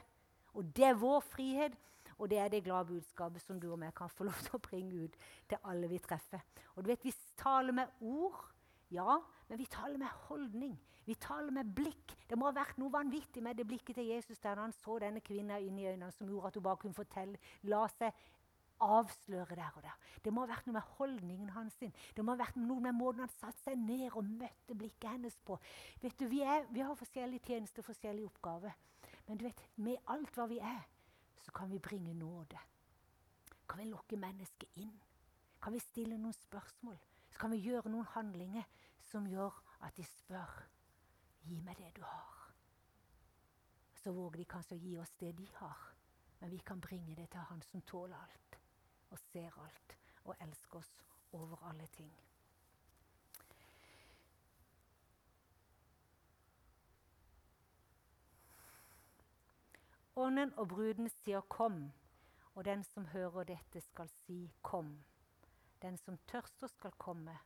Og 0.54 0.70
det 0.76 0.86
er 0.86 1.00
vår 1.02 1.24
frihet, 1.26 1.78
og 2.20 2.30
det 2.30 2.38
er 2.38 2.54
det 2.54 2.62
glade 2.68 2.92
budskapet 2.92 3.42
som 3.42 3.58
du 3.58 3.72
og 3.72 3.82
jeg 3.82 3.96
kan 3.98 4.14
få 4.14 4.28
lov 4.28 4.38
til 4.46 4.58
å 4.60 4.62
bringe 4.62 5.08
ut 5.08 5.18
til 5.50 5.66
alle 5.66 5.90
vi 5.90 5.98
treffer. 6.04 6.44
Og 6.76 6.84
du 6.84 6.92
vet, 6.92 7.06
Vi 7.06 7.14
taler 7.38 7.74
med 7.74 7.88
ord, 8.02 8.46
Ja, 8.92 9.18
men 9.48 9.58
vi 9.58 9.66
taler 9.66 9.98
med 9.98 10.10
holdning. 10.28 10.78
Vi 11.06 11.16
taler 11.16 11.52
med 11.52 11.74
blikk. 11.76 12.14
Det 12.28 12.38
må 12.38 12.50
ha 12.50 12.52
vært 12.52 12.78
noe 12.78 12.92
vanvittig 12.92 13.42
med 13.42 13.56
det 13.58 13.66
blikket 13.66 13.96
til 13.96 14.06
Jesus 14.12 14.40
der 14.40 14.60
han 14.60 14.74
så 14.76 15.00
denne 15.00 15.22
kvinnen 15.24 15.64
inn 15.64 15.80
i 15.80 15.88
øynene 15.88 16.12
som 16.12 16.28
gjorde 16.28 16.48
at 16.48 16.56
hun 16.60 16.64
bare 16.64 16.78
kunne 16.78 16.94
fortelle, 16.94 17.40
la 17.64 17.88
seg 17.88 18.12
avsløre 18.82 19.56
der 19.56 19.76
og 19.76 19.84
der. 19.84 19.98
Det 20.26 20.34
må 20.34 20.44
ha 20.44 20.52
vært 20.52 20.68
noe 20.68 20.78
med 20.78 20.96
holdningen 20.98 21.50
hans. 21.50 21.74
sin. 21.74 21.94
Det 22.16 22.26
må 22.26 22.36
ha 22.36 22.44
vært 22.44 22.56
noe 22.56 22.82
med 22.82 22.94
måten 22.98 23.26
han 23.26 23.30
satte 23.30 23.64
seg 23.64 23.78
ned 23.78 24.10
og 24.12 24.26
møtte 24.26 24.76
blikket 24.76 25.10
hennes 25.10 25.38
på. 25.46 25.60
Vet 26.02 26.20
du, 26.20 26.28
Vi, 26.28 26.42
er, 26.42 26.66
vi 26.70 26.80
har 26.80 26.96
forskjellige 26.96 27.46
tjenester, 27.46 27.84
forskjellige 27.84 28.26
oppgaver. 28.26 28.74
Men 29.28 29.38
du 29.38 29.46
vet, 29.46 29.62
med 29.76 29.98
alt 30.08 30.36
hva 30.36 30.48
vi 30.48 30.60
er, 30.60 30.84
så 31.46 31.52
kan 31.52 31.72
vi 31.72 31.80
bringe 31.80 32.14
nåde. 32.14 32.60
Kan 33.70 33.80
vi 33.80 33.90
lokke 33.90 34.18
mennesket 34.18 34.70
inn? 34.76 34.98
Kan 35.62 35.74
vi 35.74 35.80
stille 35.80 36.18
noen 36.18 36.34
spørsmål? 36.34 36.98
Så 37.32 37.40
kan 37.40 37.52
vi 37.52 37.62
gjøre 37.64 37.90
noen 37.90 38.10
handlinger 38.16 38.68
som 39.12 39.28
gjør 39.28 39.56
at 39.82 39.96
de 39.98 40.04
spør 40.04 40.68
Gi 41.42 41.58
meg 41.66 41.80
det 41.80 41.96
du 41.96 42.04
har. 42.06 42.52
Så 44.04 44.12
våger 44.14 44.44
de 44.44 44.46
kanskje 44.46 44.76
å 44.76 44.82
gi 44.82 44.92
oss 45.02 45.14
det 45.18 45.32
de 45.40 45.48
har. 45.56 45.88
Men 46.40 46.52
vi 46.54 46.60
kan 46.66 46.82
bringe 46.82 47.16
det 47.16 47.32
til 47.34 47.50
Han 47.50 47.62
som 47.66 47.82
tåler 47.82 48.18
alt 48.18 48.51
og 49.12 49.20
ser 49.20 49.58
alt 49.64 49.98
og 50.24 50.36
elsker 50.42 50.80
oss 50.80 50.92
over 51.32 51.64
alle 51.70 51.88
ting. 51.96 52.12
Ånden 60.16 60.54
og 60.60 60.68
bruden 60.68 61.10
sier 61.10 61.42
'kom', 61.42 61.92
og 62.56 62.66
den 62.66 62.84
som 62.84 63.06
hører 63.06 63.44
dette, 63.44 63.82
skal 63.82 64.10
si 64.10 64.52
'kom'. 64.68 65.04
Den 65.82 65.98
som 65.98 66.18
tørster, 66.28 66.68
skal 66.68 66.92
komme, 66.92 67.40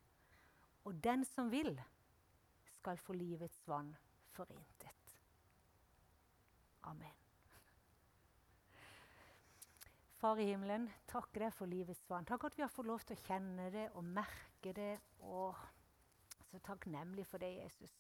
og 0.84 1.04
den 1.04 1.26
som 1.26 1.52
vil, 1.52 1.82
skal 2.66 2.98
få 2.98 3.14
livets 3.14 3.68
vann 3.68 3.96
forintet. 4.32 5.20
Amen. 6.84 7.25
Far 10.26 10.40
i 10.42 10.46
himmelen, 10.50 10.88
takker 11.06 11.44
deg 11.44 11.52
for 11.54 11.70
livets 11.70 12.08
vann. 12.10 12.26
Takk 12.26 12.48
at 12.48 12.56
vi 12.58 12.64
har 12.64 12.72
fått 12.74 12.88
lov 12.90 13.04
til 13.06 13.14
å 13.14 13.26
kjenne 13.28 13.68
det 13.70 13.84
og 13.94 14.08
merke 14.10 14.72
det. 14.74 14.96
Og 15.22 15.54
så 16.48 16.58
takknemlig 16.66 17.28
for 17.30 17.44
det, 17.44 17.52
Jesus. 17.60 17.94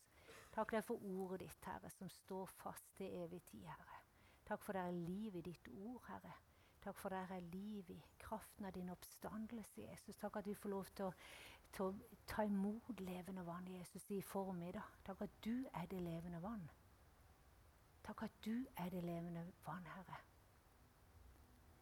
Takk 0.55 0.73
deg 0.73 0.81
for 0.87 1.05
ordet 1.05 1.43
ditt, 1.43 1.69
Herre, 1.69 1.93
som 1.93 2.09
står 2.09 2.49
fast 2.63 2.89
til 2.97 3.13
evig 3.21 3.43
tid, 3.51 3.67
Herre. 3.69 4.01
Takk 4.49 4.65
for 4.65 4.73
det 4.73 4.87
er 4.87 4.97
liv 5.11 5.37
i 5.37 5.45
ditt 5.51 5.69
ord, 5.75 6.01
Herre. 6.09 6.33
Takk 6.81 6.97
for 6.97 7.13
det 7.13 7.21
er 7.29 7.47
liv 7.53 7.93
i 7.93 8.01
kraften 8.25 8.65
av 8.65 8.73
din 8.73 8.89
oppstandelse, 8.97 9.85
Jesus. 9.85 10.17
Takk 10.17 10.41
at 10.41 10.49
vi 10.49 10.57
får 10.57 10.73
lov 10.73 10.89
til 10.97 11.11
å, 11.11 11.15
til 11.77 11.91
å 11.91 12.21
ta 12.25 12.49
imot 12.49 13.05
levende 13.05 13.45
vann, 13.45 13.69
Jesus, 13.69 14.09
i 14.09 14.23
formiddag. 14.25 14.97
Takk 15.05 15.27
at 15.29 15.41
du 15.45 15.59
er 15.75 15.85
det 15.93 16.01
levende 16.01 16.41
vann. 16.41 16.71
Takk 18.01 18.31
at 18.31 18.45
du 18.49 18.63
er 18.81 18.89
det 18.89 19.05
levende 19.05 19.51
vann, 19.67 19.93
Herre. 19.93 20.25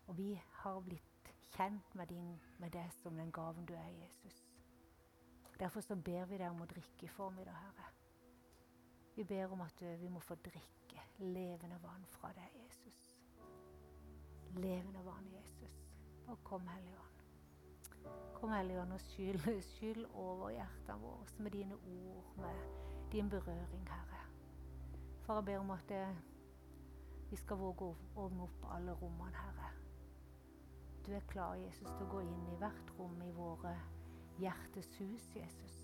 Og 0.07 0.17
vi 0.17 0.41
har 0.51 0.79
blitt 0.79 1.33
kjent 1.55 1.95
med, 1.95 2.07
din, 2.07 2.41
med 2.59 2.71
det 2.71 2.91
som 3.01 3.15
den 3.15 3.31
gaven 3.31 3.65
du 3.65 3.73
er, 3.73 3.89
Jesus. 3.89 4.49
Derfor 5.59 5.81
så 5.81 5.95
ber 5.95 6.25
vi 6.25 6.37
deg 6.37 6.49
om 6.49 6.61
å 6.61 6.67
drikke 6.67 7.05
i 7.05 7.11
formiddag, 7.11 7.55
Herre. 7.55 7.89
Vi 9.15 9.23
ber 9.23 9.51
om 9.53 9.61
at 9.61 9.81
vi 10.01 10.09
må 10.09 10.19
få 10.19 10.35
drikke 10.35 11.03
levende 11.19 11.77
vann 11.83 12.05
fra 12.09 12.33
deg, 12.33 12.55
Jesus. 12.63 13.01
Levende 14.57 15.05
vann, 15.05 15.29
Jesus. 15.31 15.77
Og 16.27 16.41
kom, 16.43 16.67
Hellige 16.67 16.97
Ånd. 16.99 18.09
Kom, 18.33 18.51
Hellige 18.51 18.81
Ånd, 18.81 18.95
og 18.97 19.05
skyld, 19.05 19.45
skyld 19.75 20.05
over 20.13 20.49
hjertene 20.49 20.97
våre 20.99 21.37
med 21.37 21.51
dine 21.51 21.77
ord, 21.77 22.33
med 22.37 22.65
din 23.11 23.29
berøring, 23.29 23.87
Herre. 23.89 24.25
Far, 25.23 25.35
jeg 25.35 25.45
ber 25.45 25.61
om 25.61 25.71
at 25.77 25.87
det, 25.89 26.03
vi 27.29 27.39
skal 27.39 27.61
våge 27.61 27.93
å 27.93 28.25
åpne 28.25 28.49
opp 28.49 28.67
alle 28.73 28.97
rommene, 28.99 29.37
Herre 29.37 29.82
du 31.05 31.11
er 31.13 31.19
klar, 31.27 31.55
Jesus, 31.55 31.87
til 31.87 32.05
å 32.05 32.11
gå 32.11 32.21
inn 32.23 32.45
i 32.53 32.57
hvert 32.61 32.91
rom 32.97 33.17
i 33.25 33.31
våre 33.35 33.73
hjertes 34.39 34.87
hus, 34.99 35.25
Jesus. 35.35 35.75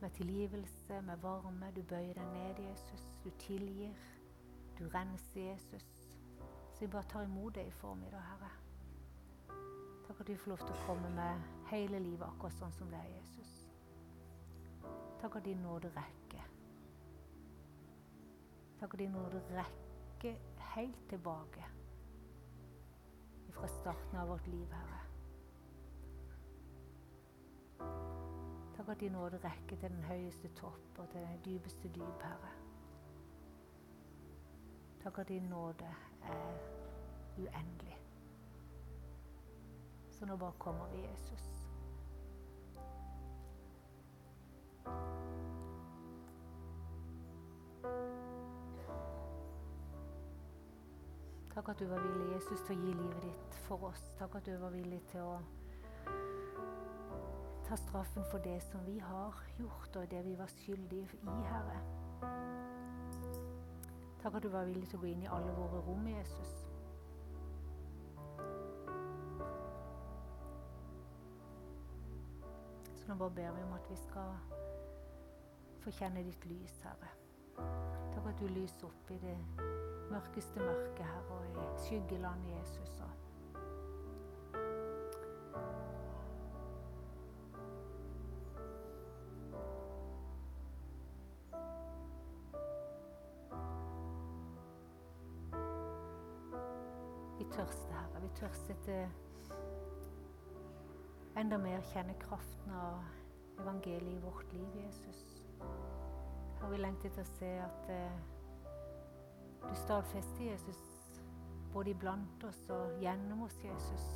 Med 0.00 0.12
tilgivelse, 0.14 1.00
med 1.02 1.22
varme. 1.22 1.72
Du 1.76 1.82
bøyer 1.82 2.14
deg 2.14 2.28
ned, 2.34 2.60
Jesus. 2.68 3.06
Du 3.24 3.30
tilgir. 3.40 3.96
Du 4.78 4.84
renser, 4.92 5.40
Jesus. 5.40 5.88
Så 6.74 6.84
vi 6.84 6.90
bare 6.92 7.08
tar 7.08 7.24
imot 7.24 7.54
det 7.54 7.66
i 7.66 7.70
formiddag, 7.70 8.20
Herre. 8.20 8.50
Takk 10.06 10.20
at 10.20 10.28
vi 10.28 10.36
får 10.36 10.52
lov 10.52 10.62
til 10.62 10.76
å 10.76 10.84
komme 10.86 11.08
med 11.16 11.48
hele 11.72 11.98
livet 12.00 12.28
akkurat 12.28 12.54
sånn 12.60 12.76
som 12.76 12.92
det 12.92 13.00
er, 13.00 13.08
Jesus. 13.16 13.56
Takk 15.18 15.40
at 15.40 15.48
din 15.48 15.64
nåde 15.64 15.90
rekker. 15.96 16.44
Takk 18.78 18.94
at 18.94 19.00
din 19.00 19.16
nåde 19.16 19.42
rekker 19.56 20.38
helt 20.76 21.02
tilbake 21.10 21.66
fra 23.58 23.68
starten 23.68 24.18
av 24.18 24.28
vårt 24.28 24.46
liv, 24.46 24.72
Herre. 24.72 25.00
Takk 28.76 28.88
at 28.88 29.00
din 29.00 29.12
nåde 29.12 29.40
rekker 29.42 29.76
til 29.76 29.90
den 29.90 30.04
høyeste 30.04 30.48
topp 30.56 30.98
og 30.98 31.10
til 31.10 31.20
den 31.20 31.40
dypeste 31.44 31.88
dyp, 31.88 32.22
Herre. 32.22 32.52
Takk 35.02 35.18
at 35.18 35.28
din 35.28 35.42
nåde 35.50 35.90
er 36.22 36.58
uendelig. 37.38 37.98
Så 40.10 40.26
nå 40.26 40.36
bare 40.36 40.52
kommer 40.58 40.86
vi, 40.94 41.02
Jesus. 41.10 41.68
Takk 51.58 51.68
at 51.68 51.78
du 51.78 51.86
var 51.86 51.98
villig, 51.98 52.34
Jesus, 52.34 52.60
til 52.62 52.76
å 52.76 52.82
gi 52.84 52.92
livet 52.94 53.24
ditt 53.24 53.56
for 53.64 53.88
oss. 53.88 54.02
Takk 54.14 54.36
at 54.38 54.46
du 54.46 54.52
var 54.60 54.70
villig 54.70 55.00
til 55.10 55.24
å 55.26 55.40
ta 57.66 57.78
straffen 57.80 58.22
for 58.30 58.38
det 58.44 58.60
som 58.62 58.84
vi 58.86 58.94
har 59.02 59.34
gjort, 59.58 59.96
og 59.98 60.06
det 60.12 60.20
vi 60.22 60.36
var 60.38 60.54
skyldige 60.54 61.18
i, 61.18 61.34
Herre. 61.48 61.80
Takk 64.22 64.38
at 64.38 64.46
du 64.46 64.52
var 64.54 64.70
villig 64.70 64.86
til 64.86 65.00
å 65.00 65.02
gå 65.02 65.10
inn 65.10 65.26
i 65.26 65.32
alle 65.34 65.58
våre 65.58 65.82
rom, 65.82 66.06
Jesus. 66.06 66.54
Så 72.94 73.10
nå 73.10 73.18
bare 73.18 73.34
ber 73.42 73.56
vi 73.58 73.66
om 73.66 73.74
at 73.82 73.90
vi 73.90 73.98
skal 74.06 74.30
få 75.82 75.98
kjenne 75.98 76.22
ditt 76.22 76.46
lys, 76.54 76.78
Herre. 76.86 77.10
Takk 78.14 78.26
at 78.26 78.40
du 78.40 78.46
lyser 78.46 78.86
opp 78.86 79.10
i 79.10 79.18
det 79.22 79.36
mørkeste 80.10 80.60
mørket, 80.60 81.04
Herre, 81.06 81.38
og 81.38 81.46
i 81.46 81.66
skyggelandet 81.86 82.58
Jesus. 82.58 83.02
Vi 97.38 97.44
tørster, 97.52 97.92
Herre. 97.92 98.20
Vi 98.20 98.28
tørster 98.36 99.08
enda 101.38 101.58
mer 101.58 101.82
kjenne 101.92 102.14
kraften 102.18 102.72
av 102.74 103.60
evangeliet 103.62 104.16
i 104.16 104.22
vårt 104.24 104.52
liv, 104.52 104.80
Jesus. 104.84 105.37
Har 106.60 106.70
vi 106.70 106.80
lengter 106.82 107.12
til 107.14 107.22
å 107.22 107.32
se 107.38 107.50
at 107.62 107.90
eh, 107.94 108.18
du 109.62 109.74
stadfester 109.84 110.44
Jesus 110.50 110.80
både 111.72 111.90
iblant 111.90 112.44
oss 112.48 112.60
og 112.74 112.96
gjennom 113.02 113.42
oss, 113.46 113.56
Jesus, 113.64 114.06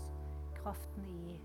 kraften 0.56 1.04
i 1.06 1.36